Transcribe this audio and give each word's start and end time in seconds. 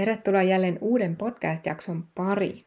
Tervetuloa 0.00 0.42
jälleen 0.42 0.78
uuden 0.80 1.16
podcast-jakson 1.16 2.04
pariin. 2.14 2.58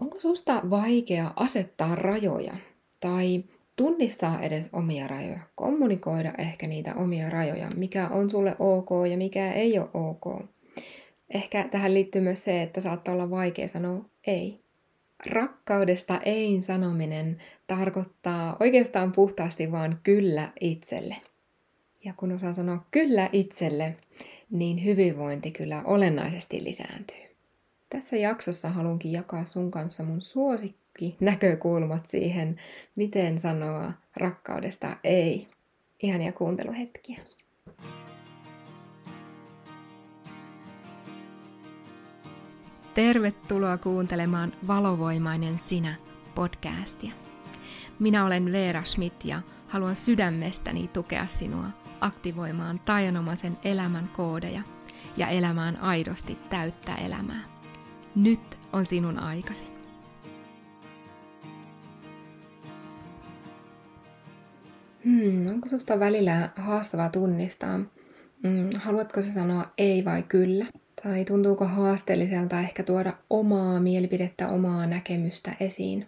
Onko 0.00 0.20
susta 0.20 0.62
vaikea 0.70 1.30
asettaa 1.36 1.94
rajoja 1.94 2.54
tai 3.00 3.44
tunnistaa 3.76 4.42
edes 4.42 4.68
omia 4.72 5.08
rajoja, 5.08 5.38
kommunikoida 5.54 6.32
ehkä 6.38 6.66
niitä 6.66 6.94
omia 6.94 7.30
rajoja, 7.30 7.68
mikä 7.76 8.08
on 8.08 8.30
sulle 8.30 8.56
ok 8.58 8.88
ja 9.10 9.16
mikä 9.16 9.52
ei 9.52 9.78
ole 9.78 9.88
ok. 9.94 10.46
Ehkä 11.34 11.68
tähän 11.70 11.94
liittyy 11.94 12.20
myös 12.20 12.44
se, 12.44 12.62
että 12.62 12.80
saattaa 12.80 13.14
olla 13.14 13.30
vaikea 13.30 13.68
sanoa 13.68 14.04
ei. 14.26 14.60
Rakkaudesta 15.26 16.20
ei 16.24 16.62
sanominen 16.62 17.38
tarkoittaa 17.66 18.56
oikeastaan 18.60 19.12
puhtaasti 19.12 19.72
vaan 19.72 20.00
kyllä 20.02 20.48
itselle. 20.60 21.16
Ja 22.04 22.12
kun 22.16 22.32
osaa 22.32 22.52
sanoa 22.52 22.86
kyllä 22.90 23.30
itselle, 23.32 23.96
niin 24.50 24.84
hyvinvointi 24.84 25.50
kyllä 25.50 25.82
olennaisesti 25.84 26.64
lisääntyy. 26.64 27.36
Tässä 27.90 28.16
jaksossa 28.16 28.68
haluankin 28.68 29.12
jakaa 29.12 29.44
sun 29.44 29.70
kanssa 29.70 30.02
mun 30.02 30.22
suosikki 30.22 31.16
näkökulmat 31.20 32.06
siihen, 32.06 32.60
miten 32.96 33.38
sanoa 33.38 33.92
rakkaudesta 34.16 34.96
ei. 35.04 35.46
Ihania 36.02 36.32
kuunteluhetkiä. 36.32 37.20
Tervetuloa 42.94 43.78
kuuntelemaan 43.78 44.52
Valovoimainen 44.66 45.58
sinä 45.58 45.94
podcastia. 46.34 47.12
Minä 47.98 48.26
olen 48.26 48.52
Veera 48.52 48.84
Schmidt 48.84 49.24
ja 49.24 49.42
haluan 49.68 49.96
sydämestäni 49.96 50.88
tukea 50.88 51.26
sinua 51.26 51.85
aktivoimaan 52.00 52.80
tajanomaisen 52.84 53.56
elämän 53.64 54.08
koodeja 54.16 54.62
ja 55.16 55.28
elämään 55.28 55.76
aidosti 55.76 56.38
täyttä 56.50 56.94
elämää. 56.94 57.42
Nyt 58.14 58.58
on 58.72 58.86
sinun 58.86 59.18
aikasi. 59.18 59.64
Hmm, 65.04 65.46
onko 65.46 65.68
susta 65.68 66.00
välillä 66.00 66.50
haastavaa 66.56 67.08
tunnistaa? 67.08 67.80
Hmm, 68.42 68.70
haluatko 68.78 69.22
se 69.22 69.32
sanoa 69.32 69.70
ei 69.78 70.04
vai 70.04 70.22
kyllä? 70.22 70.66
Tai 71.02 71.24
tuntuuko 71.24 71.64
haasteelliselta 71.64 72.60
ehkä 72.60 72.82
tuoda 72.82 73.12
omaa 73.30 73.80
mielipidettä, 73.80 74.48
omaa 74.48 74.86
näkemystä 74.86 75.52
esiin? 75.60 76.06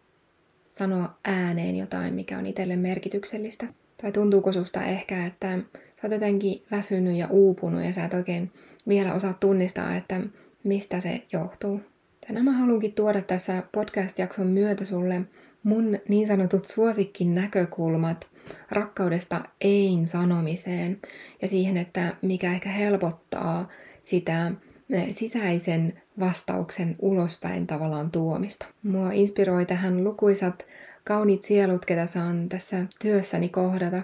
Sanoa 0.64 1.18
ääneen 1.24 1.76
jotain, 1.76 2.14
mikä 2.14 2.38
on 2.38 2.46
itselle 2.46 2.76
merkityksellistä? 2.76 3.66
Tai 4.02 4.12
tuntuuko 4.12 4.52
susta 4.52 4.84
ehkä, 4.84 5.26
että 5.26 5.58
sä 6.00 6.06
oot 6.06 6.12
jotenkin 6.12 6.62
väsynyt 6.70 7.16
ja 7.16 7.26
uupunut 7.30 7.84
ja 7.84 7.92
sä 7.92 8.04
et 8.04 8.14
oikein 8.14 8.52
vielä 8.88 9.14
osaa 9.14 9.32
tunnistaa, 9.32 9.96
että 9.96 10.20
mistä 10.64 11.00
se 11.00 11.22
johtuu. 11.32 11.80
Tänään 12.26 12.44
mä 12.44 12.52
haluankin 12.52 12.92
tuoda 12.92 13.22
tässä 13.22 13.62
podcast-jakson 13.72 14.46
myötä 14.46 14.84
sulle 14.84 15.20
mun 15.62 15.98
niin 16.08 16.26
sanotut 16.26 16.64
suosikkin 16.64 17.34
näkökulmat 17.34 18.26
rakkaudesta 18.70 19.40
ein 19.60 20.06
sanomiseen 20.06 21.00
ja 21.42 21.48
siihen, 21.48 21.76
että 21.76 22.16
mikä 22.22 22.52
ehkä 22.52 22.68
helpottaa 22.68 23.68
sitä 24.02 24.52
eh, 24.90 25.06
sisäisen 25.10 26.02
vastauksen 26.20 26.96
ulospäin 26.98 27.66
tavallaan 27.66 28.10
tuomista. 28.10 28.66
Mua 28.82 29.12
inspiroi 29.12 29.66
tähän 29.66 30.04
lukuisat 30.04 30.66
kauniit 31.04 31.42
sielut, 31.42 31.84
ketä 31.84 32.06
saan 32.06 32.48
tässä 32.48 32.86
työssäni 33.00 33.48
kohdata. 33.48 34.02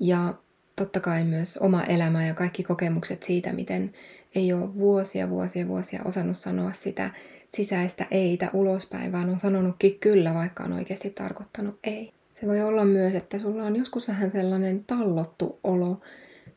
Ja 0.00 0.34
totta 0.82 1.00
kai 1.00 1.24
myös 1.24 1.56
oma 1.56 1.84
elämä 1.84 2.26
ja 2.26 2.34
kaikki 2.34 2.62
kokemukset 2.62 3.22
siitä, 3.22 3.52
miten 3.52 3.92
ei 4.34 4.52
ole 4.52 4.74
vuosia, 4.74 5.30
vuosia, 5.30 5.68
vuosia 5.68 6.02
osannut 6.04 6.36
sanoa 6.36 6.72
sitä 6.72 7.10
sisäistä 7.48 8.06
eitä 8.10 8.50
ulospäin, 8.52 9.12
vaan 9.12 9.30
on 9.30 9.38
sanonutkin 9.38 9.98
kyllä, 9.98 10.34
vaikka 10.34 10.64
on 10.64 10.72
oikeasti 10.72 11.10
tarkoittanut 11.10 11.78
ei. 11.84 12.12
Se 12.32 12.46
voi 12.46 12.62
olla 12.62 12.84
myös, 12.84 13.14
että 13.14 13.38
sulla 13.38 13.62
on 13.62 13.76
joskus 13.76 14.08
vähän 14.08 14.30
sellainen 14.30 14.84
tallottu 14.84 15.60
olo, 15.64 16.00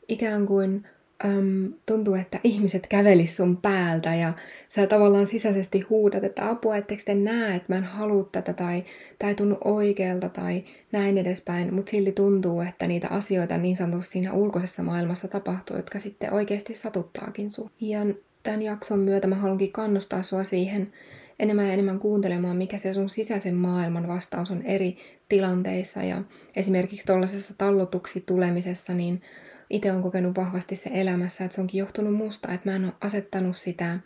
ikään 0.08 0.46
kuin 0.46 0.88
äm, 1.26 1.74
tuntuu, 1.86 2.14
että 2.14 2.40
ihmiset 2.44 2.88
kävelis 2.88 3.36
sun 3.36 3.58
päältä 3.58 4.16
ja 4.16 4.34
sä 4.68 4.88
tavallaan 4.88 5.28
sisäisesti 5.28 5.82
huudat, 5.82 6.24
että 6.24 6.50
apua, 6.50 6.78
etteikö 6.78 7.04
te 7.06 7.16
näe, 7.16 7.56
että 7.56 7.74
mä 7.74 7.78
en 7.78 7.84
halua 7.84 8.30
tätä 8.32 8.54
tai 8.54 8.84
tämä 9.20 9.30
ei 9.30 9.36
tunnu 9.36 9.58
oikealta 9.64 10.30
tai 10.30 10.64
näin 10.92 11.18
edespäin, 11.18 11.74
mutta 11.74 11.90
silti 11.90 12.12
tuntuu, 12.12 12.62
että 12.62 12.88
niitä 12.88 13.08
asioita 13.08 13.58
niin 13.58 13.78
sanotusti 13.78 14.12
siinä 14.12 14.34
ulkoisessa 14.34 14.84
maailmassa 14.84 15.28
tapahtuu, 15.28 15.78
jotka 15.78 16.00
sitten 16.00 16.34
oikeasti 16.34 16.76
satuttaakin 16.76 17.52
sun. 17.52 17.72
Ja 17.82 18.00
tämän 18.44 18.62
jakson 18.62 19.00
myötä 19.00 19.28
mä 19.28 19.36
haluankin 19.36 19.72
kannustaa 19.72 20.24
sua 20.24 20.44
siihen 20.44 20.92
enemmän 21.40 21.66
ja 21.66 21.74
enemmän 21.74 22.00
kuuntelemaan, 22.00 22.58
mikä 22.58 22.78
se 22.78 22.94
sun 22.94 23.10
sisäisen 23.10 23.56
maailman 23.56 24.08
vastaus 24.08 24.52
on 24.52 24.62
eri 24.62 24.98
tilanteissa 25.30 26.04
ja 26.04 26.22
esimerkiksi 26.56 27.06
tuollaisessa 27.06 27.54
tallotuksi 27.58 28.24
tulemisessa, 28.26 28.94
niin 28.94 29.22
itse 29.70 29.92
on 29.92 30.02
kokenut 30.02 30.38
vahvasti 30.38 30.76
se 30.76 30.90
elämässä, 30.94 31.46
että 31.46 31.56
se 31.56 31.62
onkin 31.62 31.80
johtunut 31.80 32.14
musta, 32.14 32.52
että 32.52 32.70
mä 32.70 32.76
en 32.76 32.86
ole 32.86 32.94
asettanut 33.02 33.58
sitä 33.58 34.00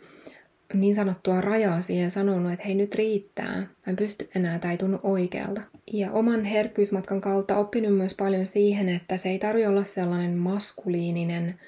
niin 0.74 0.94
sanottua 0.94 1.40
rajaa 1.40 1.82
siihen 1.82 2.10
sanonut, 2.10 2.52
että 2.52 2.64
hei 2.64 2.74
nyt 2.74 2.94
riittää, 2.94 3.56
mä 3.56 3.66
en 3.86 3.96
pysty 3.96 4.28
enää, 4.34 4.58
tai 4.58 4.70
ei 4.70 4.78
tunnu 4.78 5.00
oikealta. 5.02 5.60
Ja 5.92 6.12
oman 6.12 6.44
herkkyysmatkan 6.44 7.20
kautta 7.20 7.56
oppinut 7.56 7.96
myös 7.96 8.14
paljon 8.14 8.46
siihen, 8.46 8.88
että 8.88 9.16
se 9.16 9.28
ei 9.28 9.38
tarvitse 9.38 9.68
olla 9.68 9.84
sellainen 9.84 10.38
maskuliininen 10.38 11.60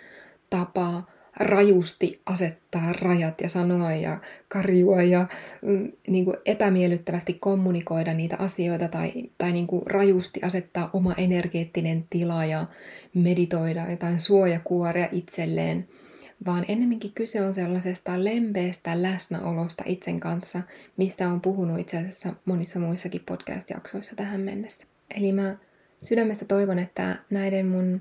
tapa 0.51 1.03
rajusti 1.41 2.21
asettaa 2.27 2.93
rajat 2.93 3.41
ja 3.41 3.49
sanoa 3.49 3.93
ja 3.93 4.19
karjua 4.49 5.03
ja 5.03 5.27
mm, 5.63 5.93
niin 6.07 6.25
kuin 6.25 6.37
epämiellyttävästi 6.45 7.35
kommunikoida 7.35 8.15
niitä 8.15 8.37
asioita 8.39 8.89
tai, 8.89 9.13
tai 9.39 9.53
niin 9.53 9.67
kuin 9.67 9.87
rajusti 9.87 10.41
asettaa 10.43 10.91
oma 10.93 11.15
energeettinen 11.17 12.05
tila 12.11 12.45
ja 12.45 12.67
meditoida 13.15 13.91
jotain 13.91 14.21
suojakuoria 14.21 15.09
itselleen, 15.13 15.89
vaan 16.47 16.65
ennemminkin 16.69 17.13
kyse 17.13 17.43
on 17.43 17.55
sellaisesta 17.55 18.25
lempeästä 18.25 19.03
läsnäolosta 19.03 19.83
itsen 19.87 20.21
kanssa, 20.21 20.63
mistä 20.97 21.29
on 21.29 21.41
puhunut 21.41 21.81
itse 21.81 21.99
asiassa 21.99 22.35
monissa 22.45 22.81
muissakin 22.81 23.23
podcast-jaksoissa 23.27 24.17
tähän 24.17 24.41
mennessä. 24.41 24.87
Eli 25.17 25.33
mä 25.33 25.57
sydämestä 26.03 26.45
toivon, 26.45 26.79
että 26.79 27.17
näiden 27.31 27.67
mun 27.67 28.01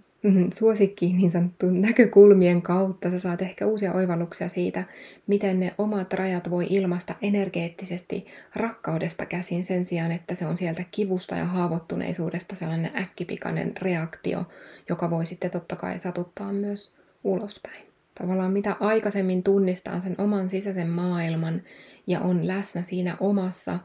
suosikkiin 0.53 1.17
niin 1.17 1.31
sanottu 1.31 1.69
näkökulmien 1.69 2.61
kautta 2.61 3.09
sä 3.09 3.19
saat 3.19 3.41
ehkä 3.41 3.65
uusia 3.65 3.93
oivalluksia 3.93 4.49
siitä, 4.49 4.83
miten 5.27 5.59
ne 5.59 5.73
omat 5.77 6.13
rajat 6.13 6.49
voi 6.49 6.67
ilmaista 6.69 7.15
energeettisesti 7.21 8.25
rakkaudesta 8.55 9.25
käsin 9.25 9.63
sen 9.63 9.85
sijaan, 9.85 10.11
että 10.11 10.35
se 10.35 10.45
on 10.45 10.57
sieltä 10.57 10.83
kivusta 10.91 11.35
ja 11.35 11.45
haavoittuneisuudesta 11.45 12.55
sellainen 12.55 12.91
äkkipikainen 12.95 13.73
reaktio, 13.81 14.43
joka 14.89 15.09
voi 15.09 15.25
sitten 15.25 15.51
totta 15.51 15.75
kai 15.75 15.99
satuttaa 15.99 16.53
myös 16.53 16.93
ulospäin. 17.23 17.85
Tavallaan 18.15 18.53
mitä 18.53 18.75
aikaisemmin 18.79 19.43
tunnistaa 19.43 20.01
sen 20.01 20.15
oman 20.17 20.49
sisäisen 20.49 20.89
maailman 20.89 21.61
ja 22.07 22.19
on 22.19 22.47
läsnä 22.47 22.81
siinä 22.83 23.17
omassa 23.19 23.79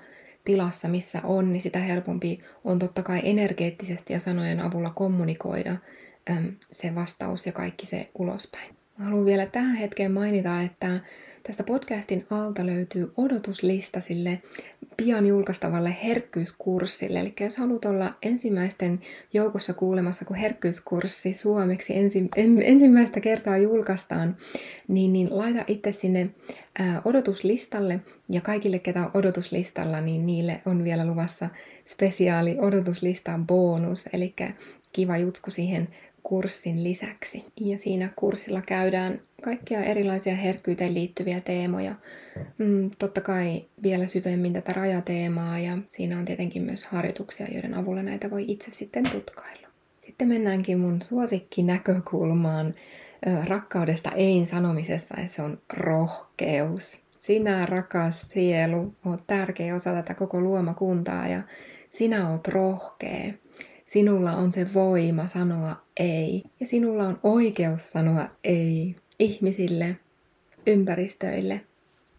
tilassa, 0.45 0.89
missä 0.89 1.21
on, 1.25 1.53
niin 1.53 1.63
sitä 1.63 1.79
helpompi 1.79 2.41
on 2.65 2.79
totta 2.79 3.03
kai 3.03 3.21
energeettisesti 3.23 4.13
ja 4.13 4.21
sanojen 4.21 4.61
avulla 4.61 4.91
kommunikoida 4.91 5.77
se 6.73 6.95
vastaus 6.95 7.47
ja 7.47 7.53
kaikki 7.53 7.87
se 7.87 8.11
ulospäin. 8.19 8.77
Mä 8.99 9.05
haluan 9.05 9.27
vielä 9.27 9.47
tähän 9.47 9.77
hetkeen 9.77 10.13
mainita, 10.13 10.63
että 10.63 11.01
tästä 11.43 11.65
podcastin 11.65 12.27
alta 12.31 12.67
löytyy 12.67 13.13
odotuslista 13.17 14.01
sille 14.01 14.43
pian 14.97 15.27
julkaistavalle 15.27 15.97
herkkyyskurssille. 16.05 17.21
Eli 17.21 17.35
jos 17.41 17.57
haluat 17.57 17.85
olla 17.85 18.15
ensimmäisten 18.23 19.01
joukossa 19.33 19.75
kuulemassa, 19.75 20.25
kun 20.25 20.37
herkkyyskurssi 20.37 21.35
suomeksi 21.35 21.97
ensi, 21.97 22.29
en, 22.37 22.63
ensimmäistä 22.63 23.21
kertaa 23.21 23.59
julkaistaan, 23.59 24.37
niin, 24.89 25.13
niin 25.13 25.29
laita 25.31 25.65
itse 25.67 25.93
sinne 25.93 26.31
ää, 26.79 27.03
odotuslistalle. 27.05 28.01
Ja 28.29 28.41
kaikille, 28.41 28.79
ketä 28.79 29.03
on 29.03 29.11
odotuslistalla, 29.15 30.01
niin 30.01 30.27
niille 30.27 30.61
on 30.67 30.85
vielä 30.85 31.07
luvassa 31.07 31.49
spesiaali 31.87 32.57
odotuslistan 32.59 33.47
bonus. 33.47 34.05
Eli 34.13 34.35
kiva 34.93 35.17
jutku 35.17 35.51
siihen 35.51 35.89
kurssin 36.29 36.85
lisäksi. 36.85 37.45
Ja 37.61 37.79
siinä 37.79 38.09
kurssilla 38.17 38.63
käydään 38.63 39.21
kaikkia 39.43 39.81
erilaisia 39.81 40.35
herkkyyteen 40.37 40.95
liittyviä 40.95 41.41
teemoja. 41.41 41.95
Mm, 42.59 42.91
totta 42.99 43.21
kai 43.21 43.65
vielä 43.83 44.07
syvemmin 44.07 44.53
tätä 44.53 44.73
rajateemaa 44.77 45.59
ja 45.59 45.79
siinä 45.89 46.19
on 46.19 46.25
tietenkin 46.25 46.63
myös 46.63 46.85
harjoituksia, 46.85 47.47
joiden 47.53 47.75
avulla 47.75 48.03
näitä 48.03 48.31
voi 48.31 48.45
itse 48.49 48.71
sitten 48.71 49.11
tutkailla. 49.11 49.69
Sitten 50.07 50.29
mennäänkin 50.29 50.79
mun 50.79 51.03
suosikki 51.03 51.63
näkökulmaan 51.63 52.75
rakkaudesta 53.45 54.11
ei 54.11 54.47
sanomisessa 54.47 55.21
ja 55.21 55.29
se 55.29 55.43
on 55.43 55.59
rohkeus. 55.73 57.03
Sinä 57.11 57.67
rakas 57.67 58.27
sielu, 58.33 58.95
oot 59.07 59.27
tärkeä 59.27 59.75
osa 59.75 59.93
tätä 59.93 60.15
koko 60.15 60.41
luomakuntaa 60.41 61.29
ja 61.29 61.43
sinä 61.91 62.31
oot 62.31 62.49
rohkea. 62.49 63.33
Sinulla 63.85 64.33
on 64.33 64.53
se 64.53 64.75
voima 64.75 65.27
sanoa 65.27 65.86
ei. 66.01 66.43
Ja 66.61 66.67
sinulla 66.67 67.05
on 67.05 67.21
oikeus 67.23 67.91
sanoa 67.91 68.29
ei 68.45 68.95
ihmisille, 69.19 69.97
ympäristöille, 70.67 71.61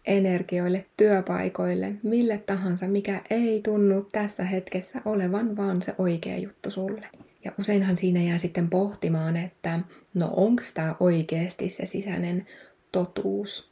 energioille, 0.04 0.86
työpaikoille, 0.96 1.94
mille 2.02 2.38
tahansa, 2.38 2.88
mikä 2.88 3.20
ei 3.30 3.60
tunnu 3.62 4.06
tässä 4.12 4.44
hetkessä 4.44 5.02
olevan 5.04 5.56
vaan 5.56 5.82
se 5.82 5.94
oikea 5.98 6.38
juttu 6.38 6.70
sulle. 6.70 7.08
Ja 7.44 7.52
useinhan 7.60 7.96
siinä 7.96 8.22
jää 8.22 8.38
sitten 8.38 8.70
pohtimaan, 8.70 9.36
että 9.36 9.80
no 10.14 10.30
onko 10.36 10.62
tämä 10.74 10.96
oikeasti 11.00 11.70
se 11.70 11.86
sisäinen 11.86 12.46
totuus. 12.92 13.70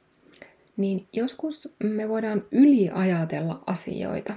Niin 0.77 1.07
joskus 1.13 1.75
me 1.83 2.09
voidaan 2.09 2.45
yliajatella 2.53 3.63
asioita. 3.67 4.35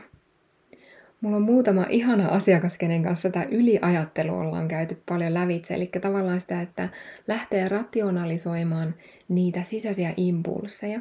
Mulla 1.21 1.36
on 1.36 1.42
muutama 1.42 1.86
ihana 1.89 2.27
asiakas, 2.27 2.77
kenen 2.77 3.04
kanssa 3.04 3.30
tämä 3.30 3.45
yliajattelu 3.51 4.33
ollaan 4.33 4.68
käyty 4.68 5.01
paljon 5.10 5.33
lävitse. 5.33 5.74
Eli 5.74 5.89
tavallaan 6.01 6.39
sitä, 6.39 6.62
että 6.62 6.89
lähtee 7.27 7.69
rationalisoimaan 7.69 8.95
niitä 9.27 9.63
sisäisiä 9.63 10.13
impulseja. 10.18 11.00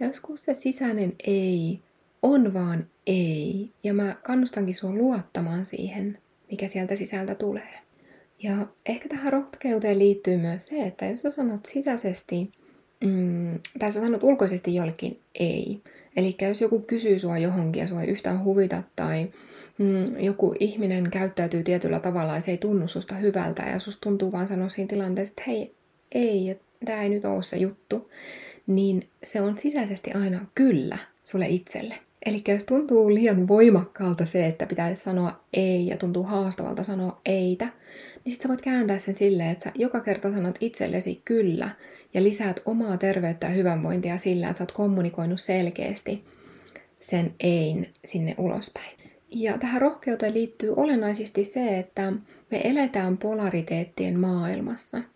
Ja 0.00 0.06
joskus 0.06 0.44
se 0.44 0.54
sisäinen 0.54 1.12
ei 1.26 1.80
on 2.22 2.54
vaan 2.54 2.86
ei. 3.06 3.70
Ja 3.84 3.94
mä 3.94 4.16
kannustankin 4.22 4.74
sua 4.74 4.92
luottamaan 4.92 5.66
siihen, 5.66 6.18
mikä 6.50 6.68
sieltä 6.68 6.96
sisältä 6.96 7.34
tulee. 7.34 7.78
Ja 8.42 8.66
ehkä 8.86 9.08
tähän 9.08 9.32
rohkeuteen 9.32 9.98
liittyy 9.98 10.36
myös 10.36 10.66
se, 10.66 10.82
että 10.82 11.06
jos 11.06 11.20
sä 11.20 11.30
sanot 11.30 11.66
sisäisesti, 11.66 12.50
mm, 13.04 13.58
tai 13.78 13.92
sä 13.92 14.00
sanot 14.00 14.24
ulkoisesti 14.24 14.74
jollekin 14.74 15.20
ei, 15.34 15.82
eli 16.16 16.36
jos 16.42 16.60
joku 16.60 16.78
kysyy 16.78 17.18
sua 17.18 17.38
johonkin 17.38 17.80
ja 17.80 17.88
sua 17.88 18.02
ei 18.02 18.08
yhtään 18.08 18.44
huvita, 18.44 18.82
tai 18.96 19.30
mm, 19.80 20.20
joku 20.20 20.54
ihminen 20.60 21.10
käyttäytyy 21.10 21.62
tietyllä 21.62 22.00
tavalla 22.00 22.34
ja 22.34 22.40
se 22.40 22.50
ei 22.50 22.58
tunnu 22.58 22.88
susta 22.88 23.14
hyvältä, 23.14 23.62
ja 23.62 23.78
susta 23.78 24.00
tuntuu 24.00 24.32
vaan 24.32 24.48
sanoa 24.48 24.68
siinä 24.68 24.88
tilanteessa, 24.88 25.32
että 25.32 25.50
hei, 25.50 25.74
ei, 26.12 26.60
tämä 26.84 27.02
ei 27.02 27.08
nyt 27.08 27.24
ole 27.24 27.42
se 27.42 27.56
juttu, 27.56 28.10
niin 28.66 29.08
se 29.22 29.40
on 29.40 29.58
sisäisesti 29.58 30.12
aina 30.12 30.46
kyllä 30.54 30.98
sulle 31.24 31.46
itselle. 31.48 31.94
Eli 32.26 32.42
jos 32.48 32.64
tuntuu 32.64 33.14
liian 33.14 33.48
voimakkaalta 33.48 34.24
se, 34.24 34.46
että 34.46 34.66
pitäisi 34.66 35.02
sanoa 35.02 35.40
ei 35.52 35.86
ja 35.86 35.96
tuntuu 35.96 36.22
haastavalta 36.22 36.84
sanoa 36.84 37.20
eitä, 37.26 37.64
niin 37.64 38.32
sitten 38.32 38.42
sä 38.42 38.48
voit 38.48 38.60
kääntää 38.60 38.98
sen 38.98 39.16
silleen, 39.16 39.50
että 39.50 39.64
sä 39.64 39.72
joka 39.74 40.00
kerta 40.00 40.32
sanot 40.32 40.56
itsellesi 40.60 41.22
kyllä 41.24 41.70
ja 42.14 42.22
lisäät 42.22 42.60
omaa 42.64 42.96
terveyttä 42.96 43.46
ja 43.46 43.52
hyvinvointia 43.52 44.18
sillä, 44.18 44.48
että 44.48 44.58
sä 44.58 44.62
oot 44.62 44.72
kommunikoinut 44.72 45.40
selkeästi 45.40 46.24
sen 46.98 47.34
ein 47.40 47.86
sinne 48.04 48.34
ulospäin. 48.38 48.99
Ja 49.34 49.58
tähän 49.58 49.82
rohkeuteen 49.82 50.34
liittyy 50.34 50.74
olennaisesti 50.76 51.44
se, 51.44 51.78
että 51.78 52.12
me 52.50 52.60
eletään 52.64 53.18
polariteettien 53.18 54.20
maailmassa– 54.20 55.02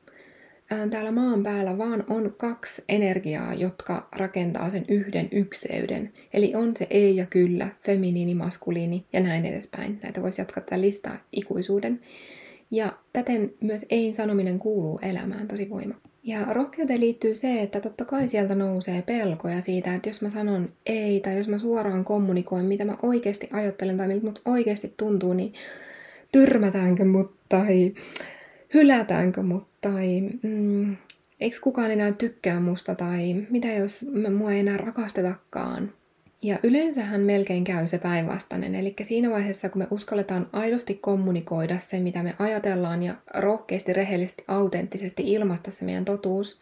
täällä 0.91 1.13
maan 1.13 1.43
päällä 1.43 1.79
vaan 1.79 2.05
on 2.09 2.35
kaksi 2.39 2.85
energiaa, 2.89 3.55
jotka 3.55 4.09
rakentaa 4.17 4.71
sen 4.71 4.85
yhden 4.89 5.29
ykseyden. 5.33 6.13
Eli 6.35 6.55
on 6.55 6.77
se 6.77 6.87
ei 6.91 7.17
ja 7.17 7.27
kyllä, 7.27 7.69
feminiini, 7.81 8.35
maskuliini 8.35 9.07
ja 9.13 9.21
näin 9.21 9.47
edespäin. 9.47 10.01
Näitä 10.03 10.23
voisi 10.23 10.41
jatkaa 10.41 10.65
tätä 10.65 10.81
listaa 10.81 11.17
ikuisuuden. 11.33 12.01
Ja 12.71 12.93
täten 13.13 13.53
myös 13.61 13.87
ei 13.91 14.15
sanominen 14.15 14.59
kuuluu 14.59 14.99
elämään 15.03 15.49
tosi 15.49 15.71
voima. 15.71 15.95
Ja 16.27 16.45
rohkeuteen 16.51 17.01
liittyy 17.01 17.35
se, 17.35 17.63
että 17.63 17.81
totta 17.81 18.05
kai 18.05 18.29
sieltä 18.29 18.55
nousee 18.55 19.03
pelkoja 19.03 19.61
siitä, 19.61 19.95
että 19.95 20.09
jos 20.09 20.23
mä 20.23 20.31
sanon 20.31 20.69
ei 20.87 21.21
tai 21.21 21.39
jos 21.39 21.49
mä 21.49 21.59
suoraan 21.59 22.05
kommunikoin, 22.05 22.67
mitä 22.67 22.85
mä 22.85 22.97
oikeasti 23.03 23.49
ajattelen 23.53 23.97
tai 23.97 24.09
miltä 24.09 24.27
mut 24.27 24.43
oikeasti 24.45 24.95
tuntuu, 24.97 25.33
niin 25.33 25.53
tyrmätäänkö 26.33 27.05
mut 27.05 27.35
tai 27.49 27.95
hylätäänkö 28.75 29.43
mut 29.43 29.67
tai 29.81 30.21
mm, 30.43 30.97
eikö 31.41 31.57
kukaan 31.61 31.91
enää 31.91 32.13
tykkää 32.13 32.61
musta 32.61 32.95
tai 32.95 33.47
mitä 33.51 33.69
jos 33.69 34.05
mä 34.13 34.31
mua 34.31 34.53
ei 34.53 34.61
enää 34.61 34.77
rakastetakaan. 34.77 35.93
Ja 36.45 36.59
yleensähän 36.63 37.21
melkein 37.21 37.65
käy 37.65 37.87
se 37.87 37.99
päinvastainen, 37.99 38.75
eli 38.75 38.95
siinä 39.03 39.31
vaiheessa 39.31 39.69
kun 39.69 39.79
me 39.83 39.87
uskalletaan 39.91 40.49
aidosti 40.53 40.95
kommunikoida 40.95 41.79
se, 41.79 42.01
mitä 42.01 42.23
me 42.23 42.35
ajatellaan 42.39 43.03
ja 43.03 43.15
rohkeasti, 43.35 43.93
rehellisesti, 43.93 44.45
autenttisesti 44.49 45.23
ilmaista 45.27 45.71
se 45.71 45.85
meidän 45.85 46.05
totuus, 46.05 46.61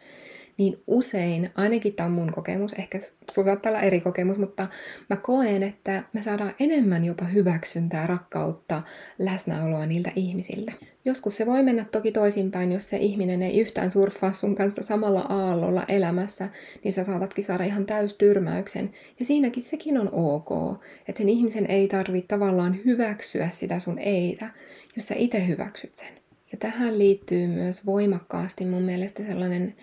niin 0.57 0.83
usein, 0.87 1.49
ainakin 1.55 1.93
tämä 1.93 2.07
on 2.07 2.11
mun 2.11 2.31
kokemus, 2.31 2.73
ehkä 2.73 2.99
sulla 3.31 3.45
saattaa 3.45 3.69
olla 3.69 3.81
eri 3.81 4.01
kokemus, 4.01 4.39
mutta 4.39 4.67
mä 5.09 5.15
koen, 5.15 5.63
että 5.63 6.03
me 6.13 6.21
saadaan 6.21 6.53
enemmän 6.59 7.05
jopa 7.05 7.25
hyväksyntää, 7.25 8.07
rakkautta, 8.07 8.81
läsnäoloa 9.19 9.85
niiltä 9.85 10.11
ihmisiltä. 10.15 10.71
Joskus 11.05 11.37
se 11.37 11.45
voi 11.45 11.63
mennä 11.63 11.85
toki 11.91 12.11
toisinpäin, 12.11 12.71
jos 12.71 12.89
se 12.89 12.97
ihminen 12.97 13.41
ei 13.41 13.59
yhtään 13.59 13.91
surffaa 13.91 14.33
sun 14.33 14.55
kanssa 14.55 14.83
samalla 14.83 15.21
aallolla 15.21 15.85
elämässä, 15.87 16.49
niin 16.83 16.91
sä 16.91 17.03
saatatkin 17.03 17.43
saada 17.43 17.63
ihan 17.63 17.85
täystyrmäyksen. 17.85 18.93
Ja 19.19 19.25
siinäkin 19.25 19.63
sekin 19.63 19.97
on 19.97 20.09
ok, 20.11 20.81
että 21.07 21.17
sen 21.17 21.29
ihmisen 21.29 21.65
ei 21.65 21.87
tarvitse 21.87 22.27
tavallaan 22.27 22.79
hyväksyä 22.85 23.49
sitä 23.49 23.79
sun 23.79 23.99
eitä, 23.99 24.49
jos 24.95 25.07
sä 25.07 25.15
itse 25.17 25.47
hyväksyt 25.47 25.95
sen. 25.95 26.23
Ja 26.51 26.57
tähän 26.57 26.99
liittyy 26.99 27.47
myös 27.47 27.85
voimakkaasti 27.85 28.65
mun 28.65 28.83
mielestä 28.83 29.23
sellainen 29.23 29.75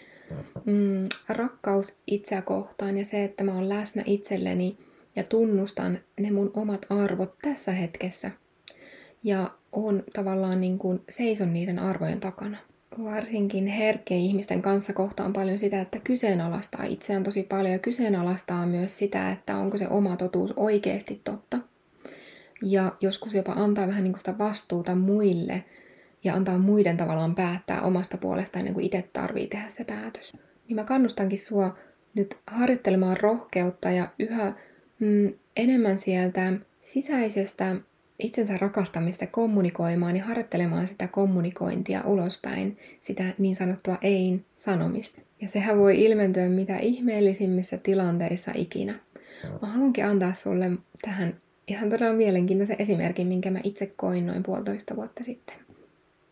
mm, 0.65 1.09
rakkaus 1.29 1.97
itseä 2.07 2.43
kohtaan 2.43 2.99
ja 2.99 3.05
se, 3.05 3.25
että 3.25 3.45
mä 3.45 3.55
oon 3.55 3.69
läsnä 3.69 4.03
itselleni 4.07 4.79
ja 5.17 5.23
tunnustan 5.23 5.99
ne 6.21 6.31
mun 6.31 6.51
omat 6.55 6.87
arvot 6.91 7.39
tässä 7.43 7.73
hetkessä. 7.73 8.31
Ja 9.23 9.51
on 9.73 10.03
tavallaan 10.13 10.61
niin 10.61 10.79
kuin 10.79 11.03
seison 11.09 11.53
niiden 11.53 11.79
arvojen 11.79 12.21
takana. 12.21 12.57
Varsinkin 13.05 13.67
herkkeen 13.67 14.21
ihmisten 14.21 14.63
kanssa 14.63 14.93
kohtaan 14.93 15.33
paljon 15.33 15.59
sitä, 15.59 15.81
että 15.81 15.99
kyseenalaistaa 15.99 16.85
itseään 16.85 17.25
tosi 17.25 17.43
paljon 17.43 17.73
ja 17.73 17.79
kyseenalaistaa 17.79 18.67
myös 18.67 18.99
sitä, 18.99 19.31
että 19.31 19.57
onko 19.57 19.77
se 19.77 19.89
oma 19.89 20.17
totuus 20.17 20.53
oikeasti 20.57 21.21
totta. 21.25 21.59
Ja 22.63 22.93
joskus 23.01 23.35
jopa 23.35 23.53
antaa 23.53 23.87
vähän 23.87 24.05
niin 24.05 24.13
kuin 24.13 24.21
sitä 24.21 24.39
vastuuta 24.39 24.95
muille 24.95 25.65
ja 26.25 26.35
antaa 26.35 26.59
muiden 26.59 26.97
tavallaan 26.97 27.35
päättää 27.35 27.83
omasta 27.83 28.19
puolestaan 28.19 28.61
ennen 28.61 28.75
kuin 28.75 28.87
itse 28.87 29.11
tarvii 29.13 29.47
tehdä 29.47 29.69
se 29.69 29.85
päätös. 29.85 30.33
Niin 30.69 30.77
mä 30.77 30.85
kannustankin 30.85 31.39
sua 31.39 31.77
nyt 32.15 32.39
harjoittelemaan 32.47 33.17
rohkeutta 33.17 33.91
ja 33.91 34.09
yhä 34.19 34.53
mm, 34.99 35.33
enemmän 35.57 35.99
sieltä 35.99 36.53
sisäisestä 36.81 37.77
itsensä 38.19 38.59
rakastamista 38.59 39.27
kommunikoimaan 39.27 40.17
ja 40.17 40.25
harjoittelemaan 40.25 40.89
sitä 40.89 41.09
kommunikointia 41.09 42.03
ulospäin, 42.07 42.79
sitä 43.01 43.25
niin 43.39 43.57
sanottua 43.57 43.99
ein 44.03 44.45
sanomista. 44.57 45.21
Ja 45.41 45.49
sehän 45.49 45.79
voi 45.79 46.05
ilmentyä 46.05 46.49
mitä 46.49 46.79
ihmeellisimmissä 46.79 47.77
tilanteissa 47.77 48.53
ikinä. 48.55 49.01
Mä 49.63 49.69
haluankin 49.69 50.05
antaa 50.05 50.35
sulle 50.35 50.71
tähän 51.03 51.37
ihan 51.69 51.91
todella 51.91 52.17
mielenkiintoisen 52.17 52.77
esimerkin, 52.79 53.27
minkä 53.27 53.51
mä 53.51 53.61
itse 53.65 53.87
koin 53.87 54.27
noin 54.27 54.43
puolitoista 54.43 54.97
vuotta 54.97 55.25
sitten. 55.25 55.70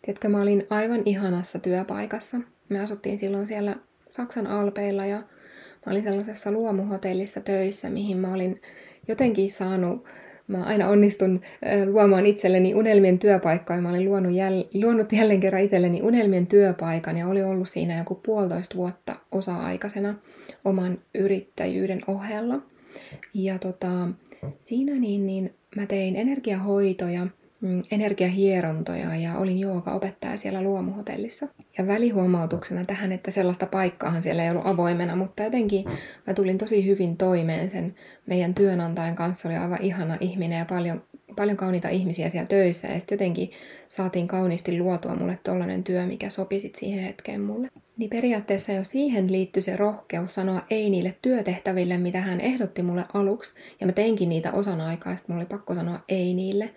Tiedätkö, 0.08 0.28
mä 0.28 0.42
olin 0.42 0.66
aivan 0.70 1.02
ihanassa 1.04 1.58
työpaikassa. 1.58 2.40
Me 2.68 2.80
asuttiin 2.80 3.18
silloin 3.18 3.46
siellä 3.46 3.76
Saksan 4.08 4.46
alpeilla 4.46 5.06
ja 5.06 5.16
mä 5.86 5.92
olin 5.92 6.02
sellaisessa 6.02 6.52
luomuhotellissa 6.52 7.40
töissä, 7.40 7.90
mihin 7.90 8.16
mä 8.16 8.32
olin 8.32 8.60
jotenkin 9.08 9.50
saanut 9.50 10.04
Mä 10.46 10.64
aina 10.64 10.88
onnistun 10.88 11.40
luomaan 11.86 12.26
itselleni 12.26 12.74
unelmien 12.74 13.18
työpaikkaa 13.18 13.80
mä 13.80 13.90
olin 13.90 14.04
luonut, 14.04 14.32
jäl- 14.32 14.84
luonut 14.84 15.12
jälleen 15.12 15.40
kerran 15.40 15.62
itselleni 15.62 16.02
unelmien 16.02 16.46
työpaikan 16.46 17.16
ja 17.16 17.26
oli 17.26 17.42
ollut 17.42 17.68
siinä 17.68 17.98
joku 17.98 18.14
puolitoista 18.14 18.76
vuotta 18.76 19.16
osa-aikaisena 19.32 20.14
oman 20.64 20.98
yrittäjyyden 21.14 22.00
ohella. 22.06 22.62
Ja 23.34 23.58
tota, 23.58 24.08
siinä 24.60 24.94
niin, 24.94 25.26
niin 25.26 25.54
mä 25.76 25.86
tein 25.86 26.16
energiahoitoja 26.16 27.26
energiahierontoja 27.90 29.16
ja 29.16 29.38
olin 29.38 29.66
opettaja 29.94 30.36
siellä 30.36 30.62
luomuhotellissa. 30.62 31.48
Ja 31.78 31.86
välihuomautuksena 31.86 32.84
tähän, 32.84 33.12
että 33.12 33.30
sellaista 33.30 33.66
paikkaahan 33.66 34.22
siellä 34.22 34.44
ei 34.44 34.50
ollut 34.50 34.66
avoimena, 34.66 35.16
mutta 35.16 35.42
jotenkin 35.42 35.84
mä 36.26 36.34
tulin 36.34 36.58
tosi 36.58 36.86
hyvin 36.86 37.16
toimeen 37.16 37.70
sen 37.70 37.94
meidän 38.26 38.54
työnantajan 38.54 39.14
kanssa. 39.14 39.48
Oli 39.48 39.56
aivan 39.56 39.82
ihana 39.82 40.16
ihminen 40.20 40.58
ja 40.58 40.64
paljon, 40.64 41.02
paljon 41.36 41.56
kauniita 41.56 41.88
ihmisiä 41.88 42.30
siellä 42.30 42.48
töissä. 42.48 42.88
Ja 42.88 42.98
sitten 43.00 43.16
jotenkin 43.16 43.50
saatiin 43.88 44.28
kauniisti 44.28 44.78
luotua 44.78 45.14
mulle 45.14 45.38
tollainen 45.42 45.84
työ, 45.84 46.06
mikä 46.06 46.30
sopi 46.30 46.60
sit 46.60 46.74
siihen 46.74 47.04
hetkeen 47.04 47.40
mulle. 47.40 47.68
Niin 47.96 48.10
periaatteessa 48.10 48.72
jo 48.72 48.84
siihen 48.84 49.32
liittyi 49.32 49.62
se 49.62 49.76
rohkeus 49.76 50.34
sanoa 50.34 50.62
ei 50.70 50.90
niille 50.90 51.14
työtehtäville, 51.22 51.98
mitä 51.98 52.20
hän 52.20 52.40
ehdotti 52.40 52.82
mulle 52.82 53.04
aluksi. 53.14 53.54
Ja 53.80 53.86
mä 53.86 53.92
teinkin 53.92 54.28
niitä 54.28 54.52
osan 54.52 54.80
aikaa, 54.80 55.16
sitten 55.16 55.34
mulla 55.34 55.42
oli 55.42 55.58
pakko 55.58 55.74
sanoa 55.74 56.00
ei 56.08 56.34
niille 56.34 56.70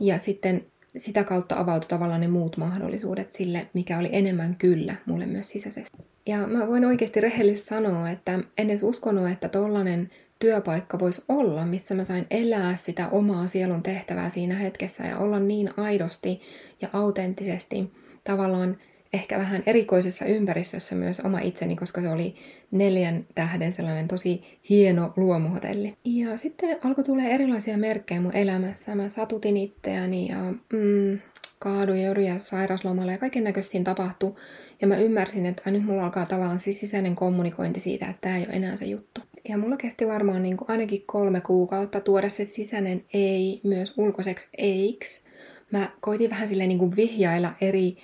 ja 0.00 0.18
sitten 0.18 0.64
sitä 0.96 1.24
kautta 1.24 1.58
avautui 1.58 1.88
tavallaan 1.88 2.20
ne 2.20 2.28
muut 2.28 2.56
mahdollisuudet 2.56 3.32
sille, 3.32 3.66
mikä 3.74 3.98
oli 3.98 4.08
enemmän 4.12 4.56
kyllä 4.56 4.94
mulle 5.06 5.26
myös 5.26 5.50
sisäisesti. 5.50 5.98
Ja 6.26 6.46
mä 6.46 6.66
voin 6.66 6.84
oikeasti 6.84 7.20
rehellisesti 7.20 7.68
sanoa, 7.68 8.10
että 8.10 8.38
en 8.58 8.70
edes 8.70 8.82
uskonut, 8.82 9.30
että 9.30 9.48
tollanen 9.48 10.10
työpaikka 10.38 10.98
voisi 10.98 11.24
olla, 11.28 11.66
missä 11.66 11.94
mä 11.94 12.04
sain 12.04 12.26
elää 12.30 12.76
sitä 12.76 13.08
omaa 13.08 13.46
sielun 13.46 13.82
tehtävää 13.82 14.28
siinä 14.28 14.54
hetkessä 14.54 15.04
ja 15.04 15.18
olla 15.18 15.40
niin 15.40 15.70
aidosti 15.76 16.40
ja 16.82 16.88
autenttisesti 16.92 17.92
tavallaan 18.24 18.76
ehkä 19.12 19.38
vähän 19.38 19.62
erikoisessa 19.66 20.24
ympäristössä 20.24 20.94
myös 20.94 21.20
oma 21.20 21.38
itseni, 21.40 21.76
koska 21.76 22.00
se 22.00 22.08
oli 22.08 22.34
neljän 22.70 23.26
tähden 23.34 23.72
sellainen 23.72 24.08
tosi 24.08 24.58
hieno 24.68 25.12
luomuhotelli. 25.16 25.96
Ja 26.04 26.36
sitten 26.36 26.78
alkoi 26.84 27.04
tulla 27.04 27.22
erilaisia 27.22 27.78
merkkejä 27.78 28.20
mun 28.20 28.36
elämässä. 28.36 28.94
Mä 28.94 29.08
satutin 29.08 29.56
itseäni 29.56 30.28
ja 30.28 30.54
mm, 30.72 31.18
kaaduin 31.58 32.02
ja 32.02 32.38
sairauslomalle 32.38 33.12
ja 33.12 33.18
kaiken 33.18 33.44
näköistä 33.44 33.78
tapahtui. 33.84 34.34
Ja 34.80 34.86
mä 34.86 34.96
ymmärsin, 34.96 35.46
että 35.46 35.70
nyt 35.70 35.84
mulla 35.84 36.04
alkaa 36.04 36.26
tavallaan 36.26 36.60
siis 36.60 36.80
sisäinen 36.80 37.16
kommunikointi 37.16 37.80
siitä, 37.80 38.06
että 38.06 38.20
tämä 38.20 38.36
ei 38.36 38.46
ole 38.46 38.56
enää 38.56 38.76
se 38.76 38.84
juttu. 38.84 39.20
Ja 39.48 39.58
mulla 39.58 39.76
kesti 39.76 40.06
varmaan 40.06 40.42
niin 40.42 40.56
kuin 40.56 40.70
ainakin 40.70 41.02
kolme 41.06 41.40
kuukautta 41.40 42.00
tuoda 42.00 42.30
se 42.30 42.44
sisäinen 42.44 43.04
ei 43.14 43.60
myös 43.64 43.94
ulkoiseksi 43.96 44.48
eiksi. 44.58 45.22
Mä 45.70 45.90
koitin 46.00 46.30
vähän 46.30 46.48
silleen 46.48 46.68
niin 46.68 46.78
kuin 46.78 46.96
vihjailla 46.96 47.52
eri, 47.60 47.96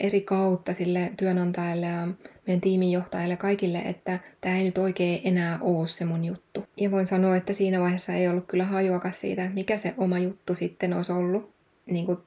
eri 0.00 0.20
kautta 0.20 0.74
sille 0.74 1.12
työnantajalle 1.16 1.86
ja 1.86 2.08
meidän 2.46 2.60
tiiminjohtajalle 2.60 3.36
kaikille, 3.36 3.78
että 3.78 4.18
tämä 4.40 4.56
ei 4.56 4.64
nyt 4.64 4.78
oikein 4.78 5.20
enää 5.24 5.58
ole 5.60 5.88
se 5.88 6.04
mun 6.04 6.24
juttu. 6.24 6.64
Ja 6.76 6.90
voin 6.90 7.06
sanoa, 7.06 7.36
että 7.36 7.52
siinä 7.52 7.80
vaiheessa 7.80 8.12
ei 8.12 8.28
ollut 8.28 8.46
kyllä 8.46 8.64
hajuakaan 8.64 9.14
siitä, 9.14 9.50
mikä 9.54 9.76
se 9.78 9.94
oma 9.96 10.18
juttu 10.18 10.54
sitten 10.54 10.94
olisi 10.94 11.12
ollut. 11.12 11.50
Niin 11.86 12.06
kuin, 12.06 12.18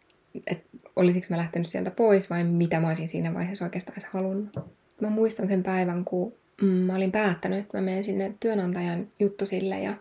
että 0.47 0.77
olisiko 0.95 1.27
mä 1.29 1.37
lähtenyt 1.37 1.67
sieltä 1.67 1.91
pois 1.91 2.29
vai 2.29 2.43
mitä 2.43 2.79
mä 2.79 2.87
olisin 2.87 3.07
siinä 3.07 3.33
vaiheessa 3.33 3.65
oikeastaan 3.65 3.97
edes 3.97 4.09
halunnut. 4.11 4.59
Mä 5.01 5.09
muistan 5.09 5.47
sen 5.47 5.63
päivän, 5.63 6.05
kun 6.05 6.33
mm, 6.61 6.67
mä 6.67 6.95
olin 6.95 7.11
päättänyt, 7.11 7.59
että 7.59 7.77
mä 7.77 7.81
menen 7.81 8.03
sinne 8.03 8.35
työnantajan 8.39 9.07
juttusille 9.19 9.79
ja 9.79 9.93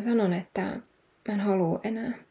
sanon, 0.00 0.32
että 0.32 0.62
mä 1.28 1.34
en 1.34 1.40
halua 1.40 1.80
enää. 1.84 2.25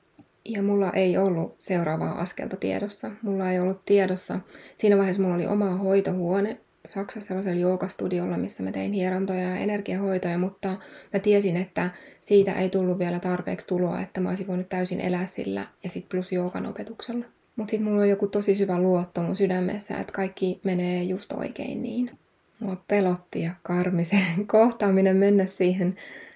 Ja 0.45 0.63
mulla 0.63 0.91
ei 0.91 1.17
ollut 1.17 1.55
seuraavaa 1.59 2.19
askelta 2.19 2.57
tiedossa. 2.57 3.11
Mulla 3.21 3.51
ei 3.51 3.59
ollut 3.59 3.85
tiedossa. 3.85 4.39
Siinä 4.75 4.97
vaiheessa 4.97 5.21
mulla 5.21 5.35
oli 5.35 5.47
oma 5.47 5.69
hoitohuone 5.69 6.57
Saksassa 6.87 7.27
sellaisella 7.27 7.59
joogastudiolla, 7.59 8.37
missä 8.37 8.63
mä 8.63 8.71
tein 8.71 8.93
hierontoja 8.93 9.41
ja 9.49 9.55
energiahoitoja, 9.55 10.37
mutta 10.37 10.67
mä 11.13 11.19
tiesin, 11.19 11.57
että 11.57 11.89
siitä 12.21 12.53
ei 12.53 12.69
tullut 12.69 12.99
vielä 12.99 13.19
tarpeeksi 13.19 13.67
tuloa, 13.67 14.01
että 14.01 14.21
mä 14.21 14.29
olisin 14.29 14.47
voinut 14.47 14.69
täysin 14.69 15.01
elää 15.01 15.25
sillä 15.25 15.67
ja 15.83 15.89
sitten 15.89 16.09
plus 16.09 16.31
joogan 16.31 16.65
opetuksella. 16.65 17.25
Mutta 17.55 17.71
sitten 17.71 17.89
mulla 17.89 18.01
on 18.01 18.09
joku 18.09 18.27
tosi 18.27 18.55
syvä 18.55 18.79
luotto 18.79 19.21
mun 19.21 19.35
sydämessä, 19.35 19.97
että 19.97 20.13
kaikki 20.13 20.59
menee 20.63 21.03
just 21.03 21.31
oikein 21.31 21.83
niin. 21.83 22.11
Mua 22.59 22.83
pelotti 22.87 23.41
ja 23.41 23.51
karmi 23.63 24.05
se 24.05 24.17
kohtaaminen 24.47 25.17
mennä 25.17 25.45
siihen 25.45 25.95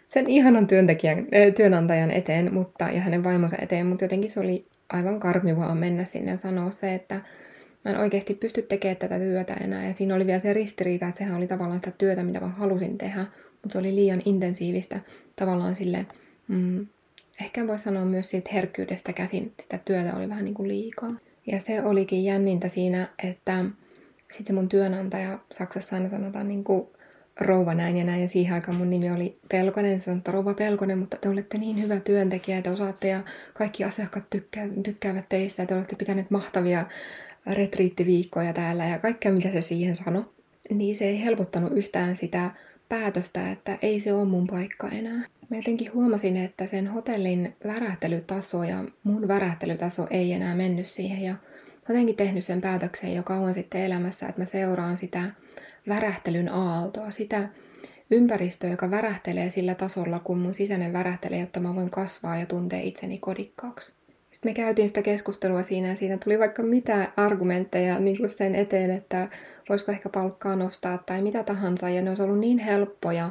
sen 0.10 0.30
ihanan 0.30 0.68
työntekijän, 0.68 1.28
työnantajan 1.56 2.12
eteen 2.12 2.54
mutta, 2.54 2.86
ja 2.86 3.02
hänen 3.02 3.24
vaimonsa 3.24 3.58
eteen, 3.62 3.86
mutta 3.86 4.06
jotenkin 4.06 4.30
se 4.30 4.40
oli 4.40 4.66
aivan 4.90 5.20
karmivaa 5.20 5.76
mennä 5.76 6.06
sinne 6.06 6.32
ja 6.32 6.38
sanoa 6.38 6.72
se, 6.72 6.94
että 6.94 7.22
mä 7.86 7.92
en 7.92 8.00
oikeasti 8.00 8.34
pysty 8.34 8.62
tekemään 8.62 8.98
tätä 8.98 9.20
työtä 9.20 9.54
enää. 9.54 9.88
Ja 9.88 9.94
siinä 9.94 10.16
oli 10.16 10.26
vielä 10.26 10.40
se 10.40 10.54
ristiriita, 10.54 11.08
että 11.08 11.18
sehän 11.18 11.38
oli 11.38 11.48
tavallaan 11.48 11.80
sitä 11.80 11.92
työtä, 11.92 12.24
mitä 12.24 12.40
mä 12.40 12.48
halusin 12.48 12.98
tehdä, 12.98 13.26
mutta 13.52 13.72
se 13.72 13.78
oli 13.78 13.96
liian 13.96 14.22
intensiivistä 14.26 15.00
tavallaan 15.36 15.76
sille, 15.76 16.06
mm, 16.48 16.88
ehkä 17.42 17.68
voi 17.68 17.80
sanoa 17.80 18.06
myös 18.06 18.30
siitä 18.30 18.50
herkkyydestä 18.54 19.14
käsin, 19.14 19.54
sitä 19.60 19.80
työtä 19.86 20.16
oli 20.16 20.30
vähän 20.30 20.46
niin 20.46 20.56
kuin 20.56 20.68
liikaa. 20.68 21.16
Ja 21.48 21.60
se 21.60 21.84
olikin 21.84 22.24
jännintä 22.24 22.68
siinä, 22.68 23.08
että 23.24 23.66
sitten 24.32 24.56
mun 24.56 24.70
työnantaja, 24.70 25.40
Saksassa 25.52 25.96
aina 25.96 26.10
sanotaan 26.10 26.48
niin 26.48 26.64
kuin 26.64 26.88
rouva 27.42 27.74
näin 27.74 27.98
ja 27.98 28.04
näin, 28.04 28.22
ja 28.22 28.28
siihen 28.28 28.54
aikaan 28.54 28.78
mun 28.78 28.90
nimi 28.90 29.12
oli 29.12 29.40
Pelkonen, 29.50 30.02
se 30.02 30.12
että 30.12 30.32
rouva 30.32 30.54
Pelkonen, 30.54 30.98
mutta 30.98 31.18
te 31.18 31.30
olette 31.30 31.58
niin 31.58 31.82
hyvä 31.82 32.00
työntekijä, 32.00 32.62
te 32.62 32.70
osaatte 32.70 33.08
ja 33.08 33.24
kaikki 33.54 33.84
asiakkaat 33.84 34.30
tykkää, 34.30 34.68
tykkäävät 34.84 35.30
teistä, 35.30 35.64
ja 35.64 35.68
te 35.68 35.76
olette 35.76 35.96
pitäneet 35.96 36.32
mahtavia 36.32 36.86
retriittiviikkoja 37.48 38.54
täällä 38.54 38.86
ja 38.86 39.00
kaikkea, 39.00 39.32
mitä 39.32 39.52
se 39.52 39.62
siihen 39.62 39.96
sanoi. 39.96 40.26
Niin 40.70 40.96
se 40.96 41.06
ei 41.06 41.24
helpottanut 41.24 41.72
yhtään 41.78 42.16
sitä 42.16 42.52
päätöstä, 42.90 43.52
että 43.52 43.78
ei 43.82 44.02
se 44.02 44.14
ole 44.14 44.26
mun 44.26 44.48
paikka 44.48 44.88
enää. 44.88 45.28
Mä 45.50 45.58
jotenkin 45.58 45.94
huomasin, 45.94 46.38
että 46.38 46.68
sen 46.68 46.88
hotellin 46.88 47.56
värähtelytaso 47.66 48.64
ja 48.64 48.84
mun 49.04 49.28
värähtelytaso 49.28 50.08
ei 50.10 50.34
enää 50.34 50.56
mennyt 50.56 50.88
siihen 50.88 51.22
ja 51.22 51.36
jotenkin 51.90 52.16
tehnyt 52.16 52.46
sen 52.46 52.62
päätöksen 52.62 53.16
jo 53.16 53.24
kauan 53.24 53.54
sitten 53.54 53.82
elämässä, 53.82 54.28
että 54.28 54.42
mä 54.42 54.46
seuraan 54.46 54.98
sitä 54.98 55.24
värähtelyn 55.88 56.50
aaltoa, 56.50 57.12
sitä 57.12 57.50
ympäristöä, 58.12 58.70
joka 58.70 58.92
värähtelee 58.92 59.50
sillä 59.50 59.76
tasolla, 59.76 60.20
kun 60.20 60.38
mun 60.38 60.54
sisäinen 60.54 60.94
värähtelee, 60.94 61.40
jotta 61.40 61.60
mä 61.60 61.76
voin 61.76 61.90
kasvaa 61.90 62.38
ja 62.38 62.46
tuntea 62.46 62.82
itseni 62.82 63.18
kodikkaaksi. 63.18 63.94
Sitten 64.32 64.52
me 64.52 64.54
käytiin 64.54 64.90
sitä 64.90 65.02
keskustelua 65.02 65.64
siinä 65.64 65.88
ja 65.88 65.96
siinä 65.96 66.18
tuli 66.18 66.40
vaikka 66.40 66.64
mitä 66.64 67.12
argumentteja 67.18 68.00
niin 68.00 68.18
kuin 68.18 68.30
sen 68.30 68.56
eteen, 68.56 68.92
että 68.92 69.30
voisiko 69.70 69.92
ehkä 69.92 70.10
palkkaa 70.10 70.56
nostaa 70.56 70.98
tai 70.98 71.22
mitä 71.22 71.44
tahansa. 71.44 71.90
Ja 71.90 72.02
ne 72.02 72.10
olisi 72.10 72.24
ollut 72.24 72.40
niin 72.40 72.60
helppoja 72.60 73.30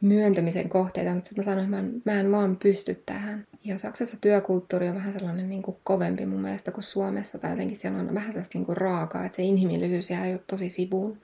myöntämisen 0.00 0.68
kohteita, 0.68 1.14
mutta 1.14 1.28
sitten 1.28 1.44
mä 1.44 1.50
sanoin, 1.50 1.64
että 1.64 1.76
mä 1.76 1.88
en, 1.88 2.02
mä 2.04 2.20
en 2.20 2.32
vaan 2.32 2.56
pysty 2.56 3.02
tähän. 3.06 3.46
Ja 3.64 3.78
Saksassa 3.78 4.16
työkulttuuri 4.20 4.88
on 4.88 4.94
vähän 4.94 5.12
sellainen 5.12 5.48
niin 5.48 5.62
kuin 5.62 5.76
kovempi 5.84 6.26
mun 6.26 6.40
mielestä 6.40 6.72
kuin 6.72 6.84
Suomessa, 6.84 7.38
tai 7.38 7.50
jotenkin 7.50 7.76
siellä 7.76 7.98
on 7.98 8.14
vähän 8.14 8.32
sellaista 8.32 8.58
niin 8.58 8.66
kuin 8.66 8.76
raakaa, 8.76 9.24
että 9.24 9.36
se 9.36 9.42
inhimillisyys 9.42 10.10
jää 10.10 10.26
jo 10.26 10.38
tosi 10.46 10.68
sivuun 10.68 11.18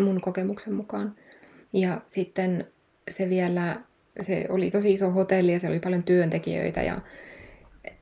mun 0.00 0.20
kokemuksen 0.20 0.74
mukaan. 0.74 1.14
Ja 1.72 2.00
sitten 2.06 2.66
se 3.10 3.30
vielä, 3.30 3.80
se 4.20 4.46
oli 4.48 4.70
tosi 4.70 4.92
iso 4.92 5.10
hotelli 5.10 5.52
ja 5.52 5.58
se 5.58 5.68
oli 5.68 5.80
paljon 5.80 6.02
työntekijöitä 6.02 6.82
ja 6.82 7.00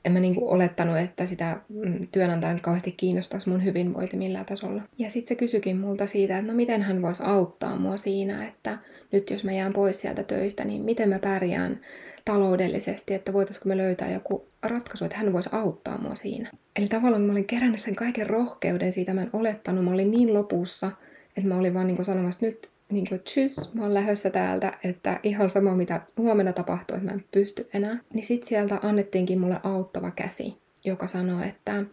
en 0.04 0.12
mä 0.12 0.20
niinku 0.20 0.50
olettanut, 0.50 0.98
että 0.98 1.26
sitä 1.26 1.60
mm, 1.68 2.00
työnantajan 2.12 2.60
kauheasti 2.60 2.92
kiinnostaisi 2.92 3.48
mun 3.48 3.64
hyvinvointi 3.64 4.16
millään 4.16 4.46
tasolla. 4.46 4.82
Ja 4.98 5.10
sitten 5.10 5.28
se 5.28 5.34
kysyikin 5.34 5.76
multa 5.76 6.06
siitä, 6.06 6.38
että 6.38 6.52
no 6.52 6.56
miten 6.56 6.82
hän 6.82 7.02
voisi 7.02 7.22
auttaa 7.26 7.76
mua 7.76 7.96
siinä, 7.96 8.46
että 8.46 8.78
nyt 9.12 9.30
jos 9.30 9.44
mä 9.44 9.52
jään 9.52 9.72
pois 9.72 10.00
sieltä 10.00 10.22
töistä, 10.22 10.64
niin 10.64 10.82
miten 10.82 11.08
mä 11.08 11.18
pärjään 11.18 11.80
taloudellisesti, 12.24 13.14
että 13.14 13.32
voitaisiko 13.32 13.68
me 13.68 13.76
löytää 13.76 14.12
joku 14.12 14.48
ratkaisu, 14.62 15.04
että 15.04 15.16
hän 15.16 15.32
voisi 15.32 15.48
auttaa 15.52 15.98
mua 15.98 16.14
siinä. 16.14 16.50
Eli 16.76 16.88
tavallaan 16.88 17.22
mä 17.22 17.32
olin 17.32 17.46
kerännyt 17.46 17.80
sen 17.80 17.96
kaiken 17.96 18.26
rohkeuden 18.26 18.92
siitä, 18.92 19.14
mä 19.14 19.22
en 19.22 19.30
olettanut, 19.32 19.84
mä 19.84 19.90
olin 19.90 20.10
niin 20.10 20.34
lopussa, 20.34 20.90
että 21.36 21.48
mä 21.48 21.58
olin 21.58 21.74
vaan 21.74 21.86
niin 21.86 22.04
sanomassa, 22.04 22.46
nyt 22.46 22.70
niin 22.90 23.08
kuin, 23.08 23.20
tschüss, 23.20 23.70
mä 23.74 23.82
oon 23.82 23.94
lähdössä 23.94 24.30
täältä, 24.30 24.78
että 24.84 25.20
ihan 25.22 25.50
sama 25.50 25.76
mitä 25.76 26.00
huomenna 26.18 26.52
tapahtuu, 26.52 26.96
että 26.96 27.08
mä 27.08 27.14
en 27.14 27.24
pysty 27.30 27.68
enää. 27.74 27.98
Niin 28.14 28.24
sit 28.24 28.44
sieltä 28.44 28.78
annettiinkin 28.82 29.40
mulle 29.40 29.56
auttava 29.62 30.10
käsi, 30.10 30.56
joka 30.84 31.06
sanoi, 31.06 31.48
että 31.48 31.84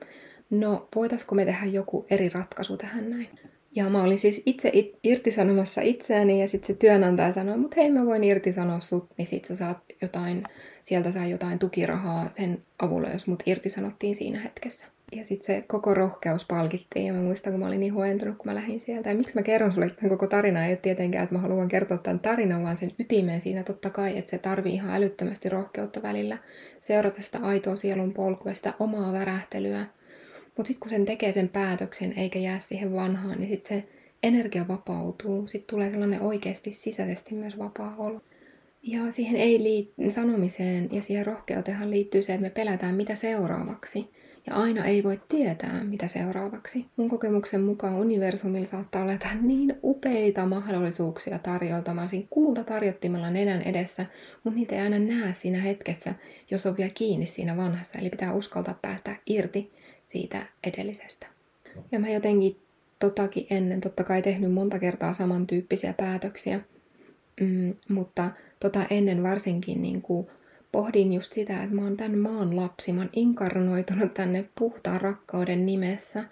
no 0.49 0.87
voitaisko 0.95 1.35
me 1.35 1.45
tehdä 1.45 1.65
joku 1.65 2.05
eri 2.09 2.29
ratkaisu 2.29 2.77
tähän 2.77 3.09
näin. 3.09 3.29
Ja 3.75 3.89
mä 3.89 4.03
olin 4.03 4.17
siis 4.17 4.43
itse 4.45 4.69
it- 4.73 4.99
irtisanomassa 5.03 5.81
itseäni 5.81 6.41
ja 6.41 6.47
sitten 6.47 6.67
se 6.67 6.73
työnantaja 6.79 7.33
sanoi, 7.33 7.57
mutta 7.57 7.75
hei 7.81 7.91
mä 7.91 8.05
voin 8.05 8.23
irtisanoa 8.23 8.79
sut, 8.79 9.09
niin 9.17 9.27
sit 9.27 9.45
sä 9.45 9.55
saat 9.55 9.77
jotain, 10.01 10.43
sieltä 10.81 11.11
saa 11.11 11.27
jotain 11.27 11.59
tukirahaa 11.59 12.29
sen 12.29 12.61
avulla, 12.79 13.09
jos 13.09 13.27
mut 13.27 13.43
irtisanottiin 13.45 14.15
siinä 14.15 14.39
hetkessä. 14.39 14.85
Ja 15.15 15.25
sitten 15.25 15.45
se 15.45 15.63
koko 15.67 15.93
rohkeus 15.93 16.45
palkittiin 16.45 17.05
ja 17.05 17.13
mä 17.13 17.21
muistan, 17.21 17.53
kun 17.53 17.59
mä 17.59 17.67
olin 17.67 17.79
niin 17.79 17.93
huentunut, 17.93 18.37
kun 18.37 18.45
mä 18.45 18.55
lähdin 18.55 18.79
sieltä. 18.79 19.09
Ja 19.09 19.15
miksi 19.15 19.35
mä 19.35 19.43
kerron 19.43 19.73
sulle 19.73 19.89
tämän 19.89 20.09
koko 20.09 20.27
tarina? 20.27 20.65
Ei 20.65 20.71
ole 20.71 20.77
tietenkään, 20.77 21.23
että 21.23 21.35
mä 21.35 21.41
haluan 21.41 21.67
kertoa 21.67 21.97
tämän 21.97 22.19
tarinan, 22.19 22.63
vaan 22.63 22.77
sen 22.77 22.91
ytimeen 22.99 23.41
siinä 23.41 23.63
totta 23.63 23.89
kai, 23.89 24.17
että 24.17 24.31
se 24.31 24.37
tarvii 24.37 24.73
ihan 24.73 24.95
älyttömästi 24.95 25.49
rohkeutta 25.49 26.01
välillä 26.01 26.37
seurata 26.79 27.21
sitä 27.21 27.39
aitoa 27.41 27.75
sielun 27.75 28.13
polkua, 28.13 28.53
sitä 28.53 28.73
omaa 28.79 29.13
värähtelyä. 29.13 29.85
Mutta 30.45 30.67
sitten 30.67 30.79
kun 30.79 30.89
sen 30.89 31.05
tekee 31.05 31.31
sen 31.31 31.49
päätöksen 31.49 32.13
eikä 32.17 32.39
jää 32.39 32.59
siihen 32.59 32.93
vanhaan, 32.93 33.37
niin 33.39 33.49
sitten 33.49 33.77
se 33.77 33.87
energia 34.23 34.67
vapautuu. 34.67 35.47
Sitten 35.47 35.75
tulee 35.75 35.91
sellainen 35.91 36.21
oikeasti 36.21 36.71
sisäisesti 36.71 37.35
myös 37.35 37.57
vapaa 37.57 37.95
olo. 37.97 38.21
Ja 38.83 39.11
siihen 39.11 39.35
ei 39.35 39.57
liit- 39.57 40.11
sanomiseen 40.11 40.89
ja 40.91 41.01
siihen 41.01 41.25
rohkeuteenhan 41.25 41.91
liittyy 41.91 42.21
se, 42.21 42.33
että 42.33 42.41
me 42.41 42.49
pelätään 42.49 42.95
mitä 42.95 43.15
seuraavaksi. 43.15 44.18
Ja 44.47 44.55
aina 44.55 44.85
ei 44.85 45.03
voi 45.03 45.21
tietää, 45.29 45.83
mitä 45.83 46.07
seuraavaksi. 46.07 46.85
Mun 46.95 47.09
kokemuksen 47.09 47.61
mukaan 47.61 47.95
universumilla 47.95 48.67
saattaa 48.67 49.01
olla 49.01 49.11
jotain 49.11 49.47
niin 49.47 49.79
upeita 49.83 50.45
mahdollisuuksia 50.45 51.39
tarjolta. 51.39 51.91
Olisin 51.91 52.27
kulta 52.29 52.63
tarjottimella 52.63 53.29
nenän 53.29 53.61
edessä, 53.61 54.05
mutta 54.43 54.59
niitä 54.59 54.75
ei 54.75 54.81
aina 54.81 54.99
näe 54.99 55.33
siinä 55.33 55.61
hetkessä, 55.61 56.13
jos 56.51 56.65
on 56.65 56.77
vielä 56.77 56.91
kiinni 56.93 57.25
siinä 57.25 57.57
vanhassa. 57.57 57.99
Eli 57.99 58.09
pitää 58.09 58.33
uskaltaa 58.33 58.79
päästä 58.81 59.15
irti 59.25 59.71
siitä 60.03 60.45
edellisestä. 60.67 61.27
Ja 61.91 61.99
mä 61.99 62.09
jotenkin 62.09 62.57
totakin 62.99 63.47
ennen 63.49 63.81
totta 63.81 64.03
kai 64.03 64.21
tehnyt 64.21 64.53
monta 64.53 64.79
kertaa 64.79 65.13
samantyyppisiä 65.13 65.93
päätöksiä, 65.93 66.59
mm, 67.41 67.75
mutta 67.89 68.31
tota 68.59 68.85
ennen 68.89 69.23
varsinkin 69.23 69.81
niin 69.81 70.01
kuin 70.01 70.27
pohdin 70.71 71.13
just 71.13 71.33
sitä, 71.33 71.63
että 71.63 71.75
mä 71.75 71.83
oon 71.83 71.97
tämän 71.97 72.17
maan 72.17 72.55
lapsi, 72.55 72.93
mä 72.93 73.01
oon 73.01 73.09
inkarnoitunut 73.13 74.13
tänne 74.13 74.49
puhtaan 74.59 75.01
rakkauden 75.01 75.65
nimessä, 75.65 76.23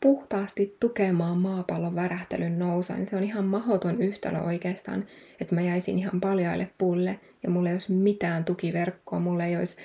puhtaasti 0.00 0.76
tukemaan 0.80 1.38
maapallon 1.38 1.94
värähtelyn 1.94 2.58
nousua, 2.58 2.96
niin 2.96 3.06
se 3.06 3.16
on 3.16 3.22
ihan 3.22 3.44
mahoton 3.44 4.02
yhtälö 4.02 4.40
oikeastaan, 4.40 5.04
että 5.40 5.54
mä 5.54 5.60
jäisin 5.60 5.98
ihan 5.98 6.20
paljaille 6.20 6.70
pulle 6.78 7.20
ja 7.42 7.50
mulla 7.50 7.68
ei 7.68 7.74
olisi 7.74 7.92
mitään 7.92 8.44
tukiverkkoa, 8.44 9.20
mulla 9.20 9.44
ei 9.44 9.56
olisi 9.56 9.76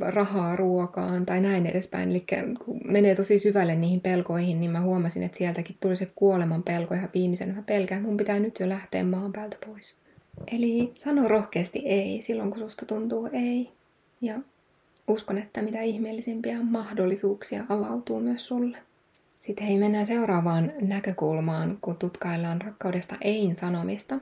rahaa 0.00 0.56
ruokaan 0.56 1.26
tai 1.26 1.40
näin 1.40 1.66
edespäin. 1.66 2.10
Eli 2.10 2.24
kun 2.64 2.80
menee 2.84 3.14
tosi 3.14 3.38
syvälle 3.38 3.74
niihin 3.74 4.00
pelkoihin, 4.00 4.60
niin 4.60 4.70
mä 4.70 4.80
huomasin, 4.80 5.22
että 5.22 5.38
sieltäkin 5.38 5.76
tuli 5.80 5.96
se 5.96 6.12
kuoleman 6.14 6.62
pelko 6.62 6.94
ihan 6.94 7.10
viimeisen. 7.14 7.54
Mä 7.54 7.62
pelkään, 7.62 8.02
mun 8.02 8.16
pitää 8.16 8.38
nyt 8.38 8.60
jo 8.60 8.68
lähteä 8.68 9.04
maan 9.04 9.32
päältä 9.32 9.56
pois. 9.66 9.99
Eli 10.52 10.92
sano 10.94 11.28
rohkeasti 11.28 11.78
ei 11.84 12.22
silloin, 12.22 12.50
kun 12.50 12.58
susta 12.58 12.86
tuntuu 12.86 13.28
ei. 13.32 13.70
Ja 14.20 14.40
uskon, 15.08 15.38
että 15.38 15.62
mitä 15.62 15.82
ihmeellisimpiä 15.82 16.62
mahdollisuuksia 16.62 17.64
avautuu 17.68 18.20
myös 18.20 18.46
sulle. 18.46 18.78
Sitten 19.38 19.66
hei, 19.66 19.78
mennään 19.78 20.06
seuraavaan 20.06 20.72
näkökulmaan, 20.80 21.78
kun 21.80 21.96
tutkaillaan 21.96 22.60
rakkaudesta 22.60 23.16
ein 23.20 23.56
sanomista. 23.56 24.18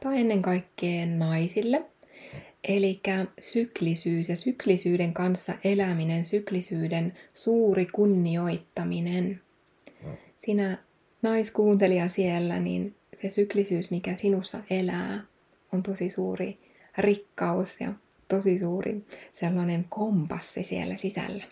Tai 0.00 0.20
ennen 0.20 0.42
kaikkea 0.42 1.06
naisille. 1.06 1.84
Eli 2.68 3.00
syklisyys 3.40 4.28
ja 4.28 4.36
syklisyyden 4.36 5.14
kanssa 5.14 5.52
eläminen, 5.64 6.24
syklisyyden 6.24 7.12
suuri 7.34 7.86
kunnioittaminen. 7.86 9.40
Sinä 10.36 10.78
naiskuuntelija 11.22 12.08
siellä, 12.08 12.60
niin 12.60 12.94
se 13.14 13.28
syklisyys, 13.28 13.90
mikä 13.90 14.16
sinussa 14.16 14.58
elää, 14.70 15.20
on 15.72 15.82
tosi 15.82 16.08
suuri 16.08 16.58
rikkaus 16.98 17.80
ja 17.80 17.92
tosi 18.28 18.58
suuri 18.58 19.06
sellainen 19.32 19.86
kompassi 19.88 20.62
siellä 20.62 20.96
sisällä. 20.96 21.44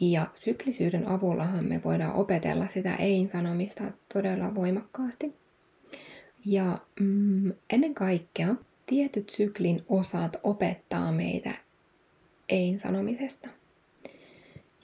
Ja 0.00 0.26
syklisyyden 0.34 1.08
avullahan 1.08 1.64
me 1.64 1.80
voidaan 1.84 2.14
opetella 2.14 2.66
sitä 2.66 2.96
ei-sanomista 2.96 3.84
todella 4.12 4.54
voimakkaasti. 4.54 5.34
Ja 6.46 6.78
mm, 7.00 7.52
ennen 7.72 7.94
kaikkea 7.94 8.54
tietyt 8.86 9.30
syklin 9.30 9.80
osat 9.88 10.36
opettaa 10.42 11.12
meitä 11.12 11.54
ei-sanomisesta. 12.48 13.48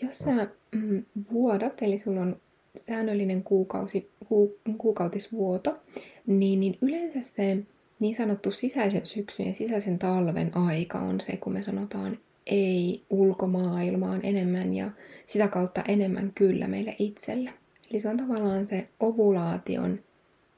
Jos 0.02 0.18
sä 0.18 0.48
mm, 0.74 1.00
vuodat, 1.32 1.82
eli 1.82 1.98
sulla 1.98 2.20
on 2.20 2.40
säännöllinen 2.76 3.42
kuukausi, 3.42 4.10
ku, 4.28 4.58
kuukautisvuoto, 4.78 5.78
niin, 6.26 6.60
niin 6.60 6.78
yleensä 6.80 7.18
se 7.22 7.58
niin 8.00 8.16
sanottu 8.16 8.50
sisäisen 8.50 9.06
syksyn 9.06 9.46
ja 9.46 9.54
sisäisen 9.54 9.98
talven 9.98 10.56
aika 10.56 10.98
on 10.98 11.20
se, 11.20 11.36
kun 11.36 11.52
me 11.52 11.62
sanotaan 11.62 12.18
ei 12.46 13.02
ulkomaailmaan 13.10 14.20
enemmän 14.22 14.74
ja 14.74 14.90
sitä 15.26 15.48
kautta 15.48 15.82
enemmän 15.88 16.32
kyllä 16.34 16.68
meille 16.68 16.96
itselle. 16.98 17.50
Eli 17.90 18.00
se 18.00 18.08
on 18.08 18.16
tavallaan 18.16 18.66
se 18.66 18.88
ovulaation 19.00 19.98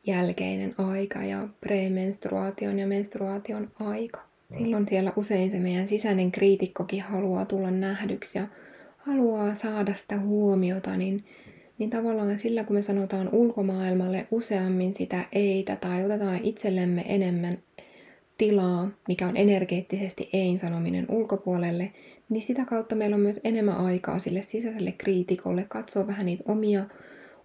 jälkeinen 0.06 0.74
aika 0.78 1.22
ja 1.22 1.48
premenstruaation 1.60 2.78
ja 2.78 2.86
menstruaation 2.86 3.70
aika. 3.80 4.20
Silloin 4.58 4.88
siellä 4.88 5.12
usein 5.16 5.50
se 5.50 5.60
meidän 5.60 5.88
sisäinen 5.88 6.32
kriitikkokin 6.32 7.02
haluaa 7.02 7.44
tulla 7.44 7.70
nähdyksi 7.70 8.38
ja 8.38 8.46
haluaa 8.98 9.54
saada 9.54 9.94
sitä 9.94 10.18
huomiota, 10.18 10.96
niin, 10.96 11.24
niin 11.78 11.90
tavallaan 11.90 12.38
sillä 12.38 12.64
kun 12.64 12.76
me 12.76 12.82
sanotaan 12.82 13.28
ulkomaailmalle 13.32 14.26
useammin 14.30 14.94
sitä 14.94 15.24
eitä 15.32 15.76
tai 15.76 16.04
otetaan 16.04 16.40
itsellemme 16.42 17.04
enemmän 17.08 17.58
tilaa, 18.38 18.88
mikä 19.08 19.28
on 19.28 19.36
energeettisesti 19.36 20.30
ei-sanominen 20.32 21.06
ulkopuolelle, 21.08 21.92
niin 22.28 22.42
sitä 22.42 22.64
kautta 22.64 22.94
meillä 22.94 23.16
on 23.16 23.22
myös 23.22 23.40
enemmän 23.44 23.76
aikaa 23.76 24.18
sille 24.18 24.42
sisäiselle 24.42 24.92
kriitikolle 24.92 25.64
katsoa 25.68 26.06
vähän 26.06 26.26
niitä 26.26 26.44
omia, 26.48 26.84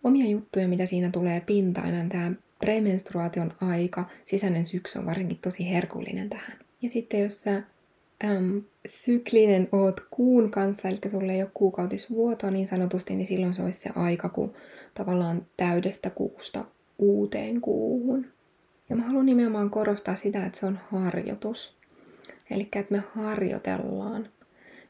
omia 0.04 0.30
juttuja, 0.30 0.68
mitä 0.68 0.86
siinä 0.86 1.10
tulee 1.10 1.42
pintaan. 1.42 2.10
Tämä 2.10 2.32
premenstruaation 2.60 3.54
aika, 3.62 4.06
sisäinen 4.26 4.66
syksy 4.66 5.00
on 5.00 5.06
varsinkin 5.06 5.40
tosi 5.42 5.70
herkullinen 5.70 6.30
tähän. 6.30 6.58
Ja 6.82 6.90
sitten 6.90 7.22
jos 7.22 7.42
sä 7.42 7.64
äm, 8.24 8.64
syklinen 8.86 9.70
oot 9.72 10.00
kuun 10.12 10.52
kanssa, 10.52 10.88
eli 10.88 10.98
sulle 11.12 11.34
ei 11.34 11.42
ole 11.42 11.52
kuukautisvuotoa 11.54 12.52
niin 12.52 12.68
sanotusti, 12.68 13.16
niin 13.16 13.28
silloin 13.28 13.54
se 13.54 13.64
olisi 13.64 13.80
se 13.80 13.90
aika, 13.96 14.30
kun 14.30 14.54
tavallaan 14.94 15.46
täydestä 15.58 16.10
kuusta 16.10 16.66
uuteen 17.00 17.62
kuuhun. 17.62 18.26
Ja 18.90 18.96
mä 18.96 19.04
haluan 19.04 19.26
nimenomaan 19.26 19.70
korostaa 19.70 20.16
sitä, 20.16 20.46
että 20.46 20.60
se 20.60 20.66
on 20.66 20.80
harjoitus. 20.92 21.78
Eli 22.50 22.64
että 22.64 22.86
me 22.94 23.04
harjoitellaan 23.16 24.30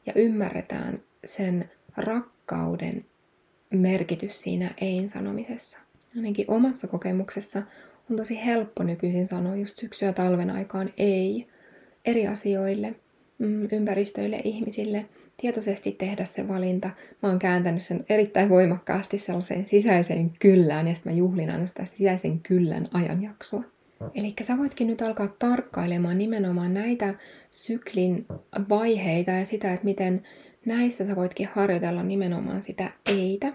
ja 0.06 0.12
ymmärretään 0.16 1.02
sen 1.24 1.70
rakkauden 1.96 3.04
merkitys 3.70 4.42
siinä 4.42 4.70
ei-sanomisessa. 4.80 5.78
Ainakin 6.16 6.44
omassa 6.48 6.86
kokemuksessa 6.86 7.62
on 8.10 8.16
tosi 8.16 8.44
helppo 8.44 8.82
nykyisin 8.82 9.26
sanoa 9.26 9.56
just 9.56 9.76
syksy- 9.76 10.04
ja 10.04 10.12
talven 10.12 10.50
aikaan 10.50 10.90
ei 10.96 11.46
eri 12.04 12.26
asioille, 12.26 12.94
ympäristöille, 13.72 14.40
ihmisille, 14.44 15.06
tietoisesti 15.40 15.92
tehdä 15.92 16.24
se 16.24 16.48
valinta. 16.48 16.90
Mä 17.22 17.28
oon 17.28 17.38
kääntänyt 17.38 17.82
sen 17.82 18.04
erittäin 18.08 18.48
voimakkaasti 18.48 19.18
sellaiseen 19.18 19.66
sisäiseen 19.66 20.30
kyllään 20.38 20.88
ja 20.88 20.94
sitten 20.94 21.12
mä 21.12 21.18
juhlin 21.18 21.50
aina 21.50 21.66
sitä 21.66 21.84
sisäisen 21.84 22.40
kyllän 22.40 22.88
ajanjaksoa. 22.92 23.62
Eli 24.14 24.34
sä 24.42 24.58
voitkin 24.58 24.86
nyt 24.86 25.02
alkaa 25.02 25.28
tarkkailemaan 25.38 26.18
nimenomaan 26.18 26.74
näitä 26.74 27.14
syklin 27.50 28.26
vaiheita 28.68 29.30
ja 29.30 29.44
sitä, 29.44 29.72
että 29.72 29.84
miten 29.84 30.22
näissä 30.66 31.06
sä 31.06 31.16
voitkin 31.16 31.48
harjoitella 31.52 32.02
nimenomaan 32.02 32.62
sitä 32.62 32.90
eitä. 33.06 33.52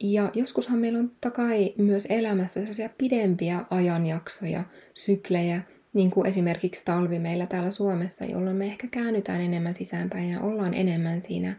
Ja 0.00 0.30
joskushan 0.34 0.78
meillä 0.78 0.98
on 0.98 1.12
takai 1.20 1.74
myös 1.78 2.06
elämässä 2.08 2.60
sellaisia 2.60 2.88
pidempiä 2.98 3.64
ajanjaksoja, 3.70 4.64
syklejä, 4.94 5.62
niin 5.94 6.10
kuin 6.10 6.26
esimerkiksi 6.26 6.84
talvi 6.84 7.18
meillä 7.18 7.46
täällä 7.46 7.70
Suomessa, 7.70 8.24
jolloin 8.24 8.56
me 8.56 8.66
ehkä 8.66 8.86
käännytään 8.90 9.40
enemmän 9.40 9.74
sisäänpäin 9.74 10.30
ja 10.30 10.40
ollaan 10.40 10.74
enemmän 10.74 11.20
siinä 11.20 11.54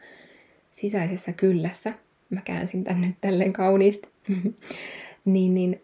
sisäisessä 0.72 1.34
kyllässä. 1.34 1.94
Mä 2.30 2.42
käänsin 2.42 2.84
tänne 2.84 3.08
nyt 3.08 3.22
tälleen 3.22 3.54
kauniisti. 3.54 4.10
niin, 5.26 5.54
niin 5.54 5.82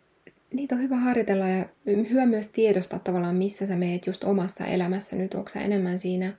niitä 0.54 0.76
on 0.76 0.82
hyvä 0.82 0.96
harjoitella 0.96 1.48
ja 1.48 1.66
hyvä 1.86 2.26
myös 2.26 2.48
tiedostaa 2.48 3.00
tavallaan, 3.00 3.36
missä 3.36 3.66
sä 3.66 3.76
meet 3.76 4.08
just 4.08 4.24
omassa 4.24 4.66
elämässä 4.66 5.16
nyt. 5.16 5.34
Onko 5.34 5.50
sä 5.50 5.62
enemmän 5.62 6.00
siinä 6.00 6.34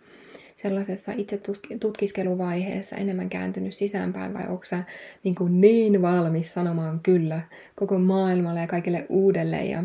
sellaisessa 0.56 1.12
itse 1.16 1.40
tutkiskeluvaiheessa 1.80 2.96
enemmän 2.96 3.28
kääntynyt 3.28 3.74
sisäänpäin 3.74 4.34
vai 4.34 4.48
onko 4.48 4.64
sä 4.64 4.82
niin, 5.24 5.34
kuin 5.34 5.60
niin 5.60 6.02
valmis 6.02 6.54
sanomaan 6.54 7.00
kyllä 7.02 7.40
koko 7.74 7.98
maailmalle 7.98 8.60
ja 8.60 8.66
kaikille 8.66 9.06
uudelle 9.08 9.64
ja 9.64 9.84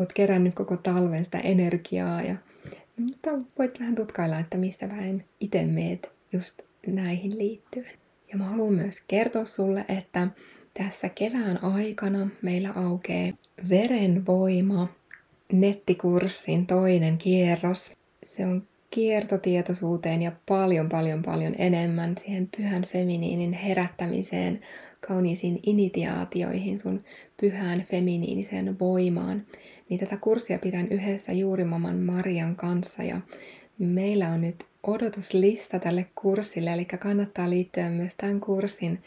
oot 0.00 0.12
kerännyt 0.12 0.54
koko 0.54 0.76
talven 0.76 1.24
sitä 1.24 1.38
energiaa 1.38 2.22
ja 2.22 2.36
mutta 3.00 3.30
voit 3.58 3.80
vähän 3.80 3.94
tutkailla, 3.94 4.38
että 4.38 4.58
missä 4.58 4.88
vähän 4.88 5.24
itse 5.40 5.64
meet 5.64 6.10
just 6.32 6.60
näihin 6.86 7.38
liittyen. 7.38 7.90
Ja 8.32 8.38
mä 8.38 8.44
haluan 8.44 8.74
myös 8.74 9.04
kertoa 9.08 9.44
sulle, 9.44 9.84
että 9.88 10.28
tässä 10.74 11.08
kevään 11.08 11.64
aikana 11.64 12.28
meillä 12.42 12.72
aukeaa 12.74 13.32
Verenvoima 13.68 14.88
nettikurssin 15.52 16.66
toinen 16.66 17.18
kierros. 17.18 17.96
Se 18.22 18.46
on 18.46 18.68
kiertotietoisuuteen 18.90 20.22
ja 20.22 20.32
paljon, 20.48 20.88
paljon, 20.88 21.22
paljon 21.22 21.54
enemmän 21.58 22.14
siihen 22.18 22.48
pyhän 22.56 22.84
feminiinin 22.92 23.52
herättämiseen, 23.52 24.60
kauniisiin 25.08 25.60
initiaatioihin, 25.66 26.78
sun 26.78 27.04
pyhään 27.40 27.84
feminiiniseen 27.90 28.78
voimaan. 28.78 29.46
Niin 29.90 30.00
tätä 30.00 30.16
kurssia 30.16 30.58
pidän 30.58 30.88
yhdessä 30.88 31.32
juurimaman 31.32 31.96
Marian 31.96 32.56
kanssa 32.56 33.02
ja 33.02 33.20
meillä 33.78 34.28
on 34.28 34.40
nyt 34.40 34.64
odotuslista 34.82 35.78
tälle 35.78 36.06
kurssille, 36.14 36.72
eli 36.72 36.84
kannattaa 36.84 37.50
liittyä 37.50 37.90
myös 37.90 38.14
tämän 38.16 38.40
kurssin 38.40 39.02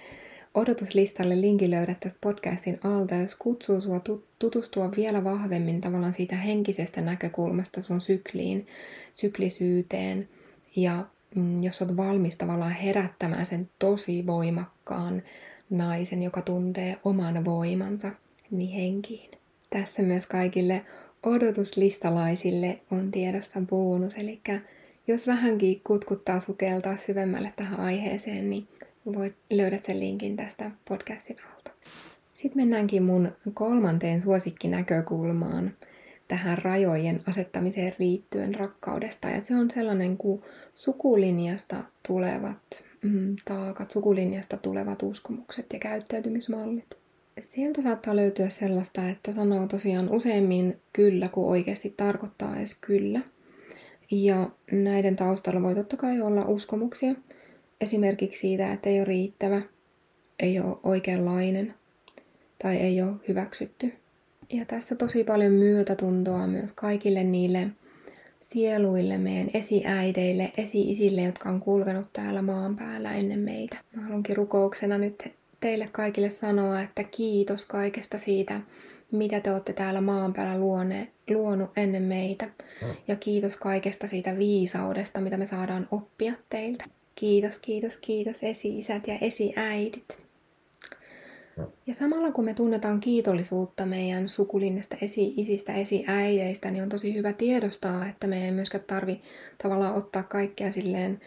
odotuslistalle 0.53 1.41
linkin 1.41 1.71
löydät 1.71 1.99
tästä 1.99 2.19
podcastin 2.21 2.79
alta, 2.83 3.15
jos 3.15 3.35
kutsuu 3.35 3.81
sua 3.81 4.01
tutustua 4.39 4.91
vielä 4.95 5.23
vahvemmin 5.23 5.81
tavallaan 5.81 6.13
siitä 6.13 6.35
henkisestä 6.35 7.01
näkökulmasta 7.01 7.81
sun 7.81 8.01
sykliin, 8.01 8.67
syklisyyteen 9.13 10.29
ja 10.75 11.05
mm, 11.35 11.63
jos 11.63 11.81
olet 11.81 11.97
valmis 11.97 12.37
tavallaan 12.37 12.71
herättämään 12.71 13.45
sen 13.45 13.69
tosi 13.79 14.27
voimakkaan 14.27 15.23
naisen, 15.69 16.23
joka 16.23 16.41
tuntee 16.41 16.97
oman 17.03 17.45
voimansa, 17.45 18.11
niin 18.51 18.69
henkiin. 18.69 19.42
Tässä 19.73 20.01
myös 20.01 20.25
kaikille 20.25 20.85
odotuslistalaisille 21.23 22.79
on 22.91 23.11
tiedossa 23.11 23.61
bonus, 23.69 24.15
eli 24.15 24.41
jos 25.07 25.27
vähänkin 25.27 25.81
kutkuttaa 25.83 26.39
sukeltaa 26.39 26.97
syvemmälle 26.97 27.53
tähän 27.55 27.79
aiheeseen, 27.79 28.49
niin 28.49 28.67
voit, 29.05 29.35
löydät 29.49 29.83
sen 29.83 29.99
linkin 29.99 30.35
tästä 30.35 30.71
podcastin 30.89 31.37
alta. 31.55 31.71
Sitten 32.33 32.61
mennäänkin 32.61 33.03
mun 33.03 33.31
kolmanteen 33.53 34.21
suosikkinäkökulmaan 34.21 35.73
tähän 36.27 36.57
rajojen 36.57 37.21
asettamiseen 37.27 37.93
riittyen 37.99 38.55
rakkaudesta. 38.55 39.29
Ja 39.29 39.41
se 39.41 39.55
on 39.55 39.71
sellainen 39.71 40.17
kuin 40.17 40.41
sukulinjasta 40.75 41.83
tulevat 42.07 42.83
mm, 43.01 43.35
taakat, 43.45 43.91
sukulinjasta 43.91 44.57
tulevat 44.57 45.03
uskomukset 45.03 45.65
ja 45.73 45.79
käyttäytymismallit. 45.79 47.02
Sieltä 47.41 47.81
saattaa 47.81 48.15
löytyä 48.15 48.49
sellaista, 48.49 49.09
että 49.09 49.31
sanoo 49.31 49.67
tosiaan 49.67 50.11
useimmin 50.11 50.77
kyllä, 50.93 51.27
kun 51.27 51.49
oikeasti 51.49 51.93
tarkoittaa 51.97 52.57
edes 52.57 52.75
kyllä. 52.81 53.21
Ja 54.11 54.49
näiden 54.71 55.15
taustalla 55.15 55.61
voi 55.61 55.75
totta 55.75 55.97
kai 55.97 56.21
olla 56.21 56.45
uskomuksia. 56.45 57.15
Esimerkiksi 57.81 58.39
siitä, 58.39 58.73
että 58.73 58.89
ei 58.89 58.99
ole 58.99 59.05
riittävä, 59.05 59.61
ei 60.39 60.59
ole 60.59 60.77
oikeanlainen 60.83 61.73
tai 62.61 62.77
ei 62.77 63.01
ole 63.01 63.11
hyväksytty. 63.27 63.93
Ja 64.49 64.65
tässä 64.65 64.95
tosi 64.95 65.23
paljon 65.23 65.51
myötätuntoa 65.51 66.47
myös 66.47 66.73
kaikille 66.73 67.23
niille 67.23 67.67
sieluille, 68.39 69.17
meidän 69.17 69.49
esiäideille, 69.53 70.51
esi-isille, 70.57 71.21
jotka 71.21 71.49
on 71.49 71.59
kulkenut 71.59 72.13
täällä 72.13 72.41
maan 72.41 72.75
päällä 72.75 73.13
ennen 73.13 73.39
meitä. 73.39 73.77
Mä 73.95 74.01
haluankin 74.01 74.37
rukouksena 74.37 74.97
nyt 74.97 75.33
teille 75.63 75.89
kaikille 75.91 76.29
sanoa, 76.29 76.81
että 76.81 77.03
kiitos 77.03 77.65
kaikesta 77.65 78.17
siitä, 78.17 78.61
mitä 79.11 79.39
te 79.39 79.51
olette 79.51 79.73
täällä 79.73 80.01
maan 80.01 80.33
päällä 80.33 80.57
luone, 80.57 81.07
luonut 81.29 81.71
ennen 81.77 82.03
meitä. 82.03 82.49
Ja 83.07 83.15
kiitos 83.15 83.57
kaikesta 83.57 84.07
siitä 84.07 84.37
viisaudesta, 84.37 85.21
mitä 85.21 85.37
me 85.37 85.45
saadaan 85.45 85.87
oppia 85.91 86.33
teiltä. 86.49 86.85
Kiitos, 87.15 87.59
kiitos, 87.59 87.97
kiitos 87.97 88.43
esi-isät 88.43 89.07
ja 89.07 89.17
esiäidit. 89.21 90.17
Ja 91.87 91.93
samalla 91.93 92.31
kun 92.31 92.45
me 92.45 92.53
tunnetaan 92.53 92.99
kiitollisuutta 92.99 93.85
meidän 93.85 94.29
sukulinnasta 94.29 94.97
esi-isistä, 95.01 95.73
esiäideistä, 95.73 96.71
niin 96.71 96.83
on 96.83 96.89
tosi 96.89 97.13
hyvä 97.13 97.33
tiedostaa, 97.33 98.07
että 98.07 98.27
me 98.27 98.45
ei 98.45 98.51
myöskään 98.51 98.83
tarvi 98.87 99.21
tavallaan 99.63 99.95
ottaa 99.95 100.23
kaikkea 100.23 100.71
silleen 100.71 101.21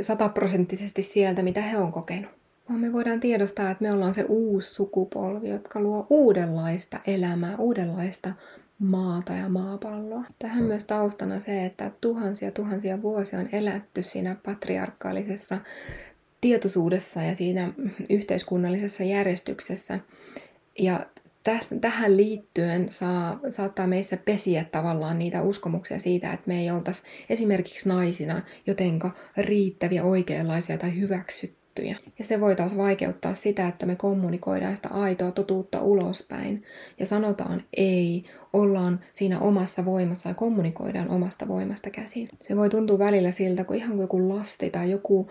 sataprosenttisesti 0.00 1.02
sieltä, 1.02 1.42
mitä 1.42 1.62
he 1.62 1.78
on 1.78 1.92
kokenut. 1.92 2.41
Vaan 2.68 2.80
me 2.80 2.92
voidaan 2.92 3.20
tiedostaa, 3.20 3.70
että 3.70 3.84
me 3.84 3.92
ollaan 3.92 4.14
se 4.14 4.24
uusi 4.28 4.74
sukupolvi, 4.74 5.48
jotka 5.48 5.80
luo 5.80 6.06
uudenlaista 6.10 7.00
elämää, 7.06 7.56
uudenlaista 7.56 8.32
maata 8.78 9.32
ja 9.32 9.48
maapalloa. 9.48 10.24
Tähän 10.38 10.64
myös 10.64 10.84
taustana 10.84 11.40
se, 11.40 11.64
että 11.64 11.90
tuhansia 12.00 12.50
tuhansia 12.50 13.02
vuosia 13.02 13.38
on 13.38 13.48
elätty 13.52 14.02
siinä 14.02 14.36
patriarkaalisessa 14.46 15.58
tietoisuudessa 16.40 17.22
ja 17.22 17.36
siinä 17.36 17.72
yhteiskunnallisessa 18.10 19.04
järjestyksessä. 19.04 20.00
Ja 20.78 21.06
tästä, 21.44 21.76
tähän 21.80 22.16
liittyen 22.16 22.92
saa, 22.92 23.40
saattaa 23.50 23.86
meissä 23.86 24.16
pesiä 24.16 24.64
tavallaan 24.64 25.18
niitä 25.18 25.42
uskomuksia 25.42 25.98
siitä, 25.98 26.32
että 26.32 26.48
me 26.48 26.60
ei 26.60 26.70
oltaisi 26.70 27.02
esimerkiksi 27.28 27.88
naisina 27.88 28.42
jotenka 28.66 29.10
riittäviä, 29.36 30.04
oikeanlaisia 30.04 30.78
tai 30.78 31.00
hyväksyttyjä. 31.00 31.61
Ja 32.18 32.24
se 32.24 32.40
voi 32.40 32.56
taas 32.56 32.76
vaikeuttaa 32.76 33.34
sitä, 33.34 33.68
että 33.68 33.86
me 33.86 33.96
kommunikoidaan 33.96 34.76
sitä 34.76 34.88
aitoa 34.88 35.30
totuutta 35.30 35.82
ulospäin 35.82 36.62
ja 37.00 37.06
sanotaan 37.06 37.62
ei, 37.76 38.24
ollaan 38.52 39.00
siinä 39.12 39.40
omassa 39.40 39.84
voimassa 39.84 40.28
ja 40.28 40.34
kommunikoidaan 40.34 41.10
omasta 41.10 41.48
voimasta 41.48 41.90
käsin. 41.90 42.28
Se 42.40 42.56
voi 42.56 42.70
tuntua 42.70 42.98
välillä 42.98 43.30
siltä, 43.30 43.64
kun 43.64 43.76
ihan 43.76 43.98
joku 43.98 44.28
lasti 44.28 44.70
tai 44.70 44.90
joku 44.90 45.28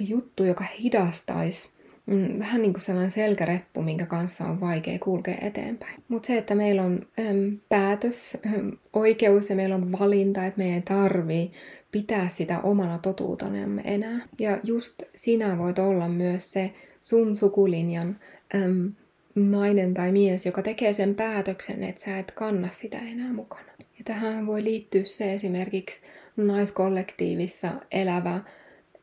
juttu, 0.00 0.44
joka 0.44 0.64
hidastaisi 0.64 1.75
mm, 2.06 2.38
vähän 2.38 2.62
niin 2.62 2.72
kuin 2.72 2.82
sellainen 2.82 3.10
selkäreppu, 3.10 3.82
minkä 3.82 4.06
kanssa 4.06 4.44
on 4.44 4.60
vaikea 4.60 4.98
kulkea 4.98 5.38
eteenpäin. 5.42 6.02
Mutta 6.08 6.26
se, 6.26 6.38
että 6.38 6.54
meillä 6.54 6.82
on 6.82 7.00
äm, 7.18 7.58
päätös, 7.68 8.36
äm, 8.54 8.72
oikeus 8.92 9.50
ja 9.50 9.56
meillä 9.56 9.74
on 9.74 9.92
valinta, 9.92 10.46
että 10.46 10.58
meidän 10.58 10.74
ei 10.74 10.82
tarvii 10.82 11.52
pitää 11.92 12.28
sitä 12.28 12.60
omana 12.60 12.98
totuutenamme 12.98 13.82
enää. 13.84 14.28
Ja 14.38 14.58
just 14.62 15.02
sinä 15.16 15.58
voit 15.58 15.78
olla 15.78 16.08
myös 16.08 16.52
se 16.52 16.72
sun 17.00 17.36
sukulinjan 17.36 18.18
äm, 18.54 18.92
nainen 19.34 19.94
tai 19.94 20.12
mies, 20.12 20.46
joka 20.46 20.62
tekee 20.62 20.92
sen 20.92 21.14
päätöksen, 21.14 21.84
että 21.84 22.02
sä 22.02 22.18
et 22.18 22.30
kanna 22.30 22.68
sitä 22.72 22.98
enää 22.98 23.32
mukana. 23.32 23.72
Ja 23.78 24.04
tähän 24.04 24.46
voi 24.46 24.64
liittyä 24.64 25.04
se 25.04 25.34
esimerkiksi 25.34 26.00
naiskollektiivissa 26.36 27.68
elävä 27.90 28.40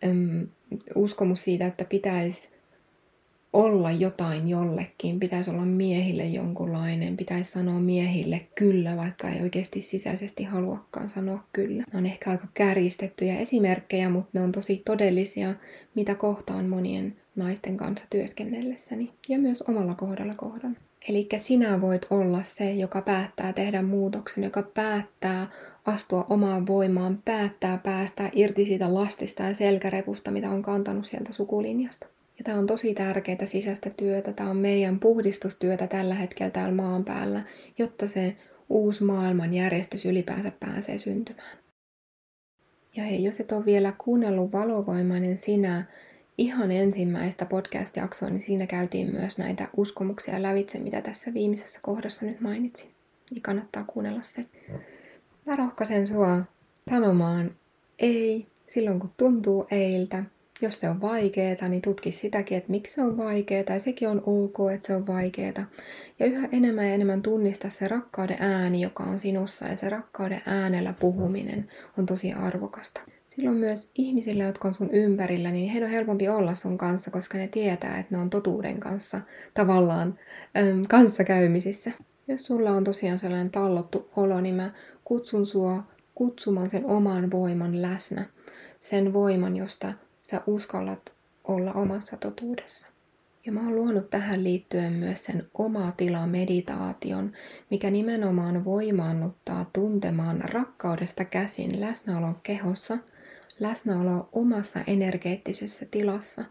äm, 0.03 0.47
uskomus 0.95 1.43
siitä, 1.43 1.67
että 1.67 1.85
pitäisi 1.85 2.52
olla 3.53 3.91
jotain 3.91 4.49
jollekin, 4.49 5.19
pitäisi 5.19 5.49
olla 5.49 5.65
miehille 5.65 6.25
jonkunlainen, 6.25 7.17
pitäisi 7.17 7.51
sanoa 7.51 7.79
miehille 7.79 8.47
kyllä, 8.55 8.97
vaikka 8.97 9.29
ei 9.29 9.41
oikeasti 9.41 9.81
sisäisesti 9.81 10.43
haluakaan 10.43 11.09
sanoa 11.09 11.43
kyllä. 11.53 11.83
Ne 11.93 11.99
on 11.99 12.05
ehkä 12.05 12.31
aika 12.31 12.47
kärjistettyjä 12.53 13.37
esimerkkejä, 13.37 14.09
mutta 14.09 14.29
ne 14.33 14.41
on 14.41 14.51
tosi 14.51 14.81
todellisia, 14.85 15.53
mitä 15.95 16.15
kohtaan 16.15 16.69
monien 16.69 17.15
naisten 17.35 17.77
kanssa 17.77 18.05
työskennellessäni 18.09 19.13
ja 19.29 19.39
myös 19.39 19.61
omalla 19.61 19.95
kohdalla 19.95 20.35
kohdan. 20.35 20.77
Eli 21.09 21.27
sinä 21.37 21.81
voit 21.81 22.05
olla 22.09 22.43
se, 22.43 22.71
joka 22.71 23.01
päättää 23.01 23.53
tehdä 23.53 23.81
muutoksen, 23.81 24.43
joka 24.43 24.63
päättää 24.63 25.47
astua 25.85 26.25
omaan 26.29 26.67
voimaan, 26.67 27.21
päättää 27.25 27.77
päästä 27.77 28.29
irti 28.33 28.65
siitä 28.65 28.93
lastista 28.93 29.43
ja 29.43 29.53
selkärepusta, 29.53 30.31
mitä 30.31 30.49
on 30.49 30.61
kantanut 30.61 31.05
sieltä 31.05 31.33
sukulinjasta. 31.33 32.12
Ja 32.37 32.43
tämä 32.43 32.57
on 32.57 32.67
tosi 32.67 32.93
tärkeää 32.93 33.45
sisäistä 33.45 33.89
työtä, 33.89 34.33
tämä 34.33 34.49
on 34.49 34.57
meidän 34.57 34.99
puhdistustyötä 34.99 35.87
tällä 35.87 36.15
hetkellä 36.15 36.49
täällä 36.49 36.75
maan 36.75 37.05
päällä, 37.05 37.43
jotta 37.77 38.07
se 38.07 38.35
uusi 38.69 39.03
maailman 39.03 39.53
järjestys 39.53 40.05
ylipäänsä 40.05 40.51
pääsee 40.59 40.97
syntymään. 40.97 41.57
Ja 42.95 43.03
hei, 43.03 43.23
jos 43.23 43.39
et 43.39 43.51
ole 43.51 43.65
vielä 43.65 43.93
kuunnellut 43.97 44.51
valovoimainen 44.51 45.37
sinä, 45.37 45.85
ihan 46.37 46.71
ensimmäistä 46.71 47.45
podcast-jaksoa, 47.45 48.29
niin 48.29 48.41
siinä 48.41 48.67
käytiin 48.67 49.11
myös 49.11 49.37
näitä 49.37 49.67
uskomuksia 49.77 50.41
lävitse, 50.41 50.79
mitä 50.79 51.01
tässä 51.01 51.33
viimeisessä 51.33 51.79
kohdassa 51.83 52.25
nyt 52.25 52.41
mainitsin. 52.41 52.91
Niin 53.31 53.41
kannattaa 53.41 53.83
kuunnella 53.83 54.21
se. 54.21 54.45
Mä 55.45 55.55
rohkaisen 55.55 56.07
sua 56.07 56.43
sanomaan 56.89 57.55
ei 57.99 58.47
silloin, 58.67 58.99
kun 58.99 59.13
tuntuu 59.17 59.67
eiltä. 59.71 60.23
Jos 60.61 60.79
se 60.79 60.89
on 60.89 61.01
vaikeeta, 61.01 61.67
niin 61.67 61.81
tutki 61.81 62.11
sitäkin, 62.11 62.57
että 62.57 62.71
miksi 62.71 62.93
se 62.93 63.01
on 63.01 63.17
vaikeeta, 63.17 63.73
ja 63.73 63.79
sekin 63.79 64.09
on 64.09 64.23
ok, 64.25 64.71
että 64.73 64.87
se 64.87 64.95
on 64.95 65.07
vaikeeta. 65.07 65.63
Ja 66.19 66.25
yhä 66.25 66.49
enemmän 66.51 66.87
ja 66.87 66.93
enemmän 66.93 67.21
tunnista 67.21 67.69
se 67.69 67.87
rakkauden 67.87 68.37
ääni, 68.39 68.81
joka 68.81 69.03
on 69.03 69.19
sinussa, 69.19 69.67
ja 69.67 69.77
se 69.77 69.89
rakkauden 69.89 70.41
äänellä 70.45 70.93
puhuminen 70.93 71.69
on 71.97 72.05
tosi 72.05 72.33
arvokasta. 72.33 73.01
Silloin 73.35 73.57
myös 73.57 73.91
ihmisillä, 73.95 74.43
jotka 74.43 74.67
on 74.67 74.73
sun 74.73 74.89
ympärillä, 74.91 75.51
niin 75.51 75.71
heidän 75.71 75.87
on 75.87 75.93
helpompi 75.93 76.29
olla 76.29 76.55
sun 76.55 76.77
kanssa, 76.77 77.11
koska 77.11 77.37
ne 77.37 77.47
tietää, 77.47 77.99
että 77.99 78.15
ne 78.15 78.21
on 78.21 78.29
totuuden 78.29 78.79
kanssa 78.79 79.21
tavallaan 79.53 80.19
äm, 80.57 80.81
kanssakäymisissä. 80.89 81.91
Jos 82.27 82.45
sulla 82.45 82.71
on 82.71 82.83
tosiaan 82.83 83.19
sellainen 83.19 83.51
tallottu 83.51 84.09
olo, 84.15 84.41
niin 84.41 84.55
mä 84.55 84.71
kutsun 85.03 85.45
sua 85.45 85.83
kutsumaan 86.15 86.69
sen 86.69 86.85
oman 86.85 87.31
voiman 87.31 87.81
läsnä. 87.81 88.25
Sen 88.79 89.13
voiman, 89.13 89.55
josta 89.55 89.93
sä 90.23 90.41
uskallat 90.47 91.13
olla 91.43 91.73
omassa 91.73 92.17
totuudessa. 92.17 92.87
Ja 93.45 93.51
mä 93.51 93.63
oon 93.63 93.75
luonut 93.75 94.09
tähän 94.09 94.43
liittyen 94.43 94.93
myös 94.93 95.23
sen 95.23 95.49
oma 95.53 95.91
tila 95.91 96.27
meditaation, 96.27 97.31
mikä 97.69 97.91
nimenomaan 97.91 98.65
voimaannuttaa 98.65 99.65
tuntemaan 99.73 100.41
rakkaudesta 100.41 101.25
käsin 101.25 101.81
läsnäolon 101.81 102.35
kehossa– 102.43 102.97
läsnäoloa 103.59 104.29
omassa 104.31 104.79
energeettisessä 104.87 105.85
tilassa 105.91 106.45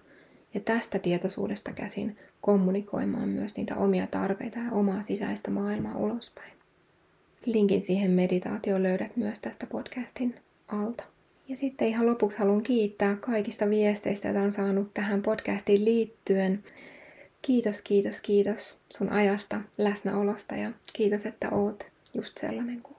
ja 0.54 0.60
tästä 0.60 0.98
tietoisuudesta 0.98 1.72
käsin 1.72 2.18
kommunikoimaan 2.40 3.28
myös 3.28 3.56
niitä 3.56 3.76
omia 3.76 4.06
tarpeita 4.06 4.58
ja 4.58 4.72
omaa 4.72 5.02
sisäistä 5.02 5.50
maailmaa 5.50 5.96
ulospäin. 5.96 6.52
Linkin 7.46 7.82
siihen 7.82 8.10
meditaatioon 8.10 8.82
löydät 8.82 9.16
myös 9.16 9.38
tästä 9.38 9.66
podcastin 9.66 10.34
alta. 10.68 11.04
Ja 11.52 11.56
sitten 11.56 11.88
ihan 11.88 12.06
lopuksi 12.06 12.38
haluan 12.38 12.62
kiittää 12.62 13.16
kaikista 13.16 13.70
viesteistä, 13.70 14.28
joita 14.28 14.42
on 14.42 14.52
saanut 14.52 14.94
tähän 14.94 15.22
podcastiin 15.22 15.84
liittyen. 15.84 16.64
Kiitos, 17.42 17.80
kiitos, 17.80 18.20
kiitos 18.20 18.78
sun 18.90 19.08
ajasta, 19.08 19.60
läsnäolosta 19.78 20.54
ja 20.54 20.72
kiitos, 20.92 21.26
että 21.26 21.50
oot 21.50 21.86
just 22.14 22.38
sellainen 22.38 22.82
kuin 22.82 22.96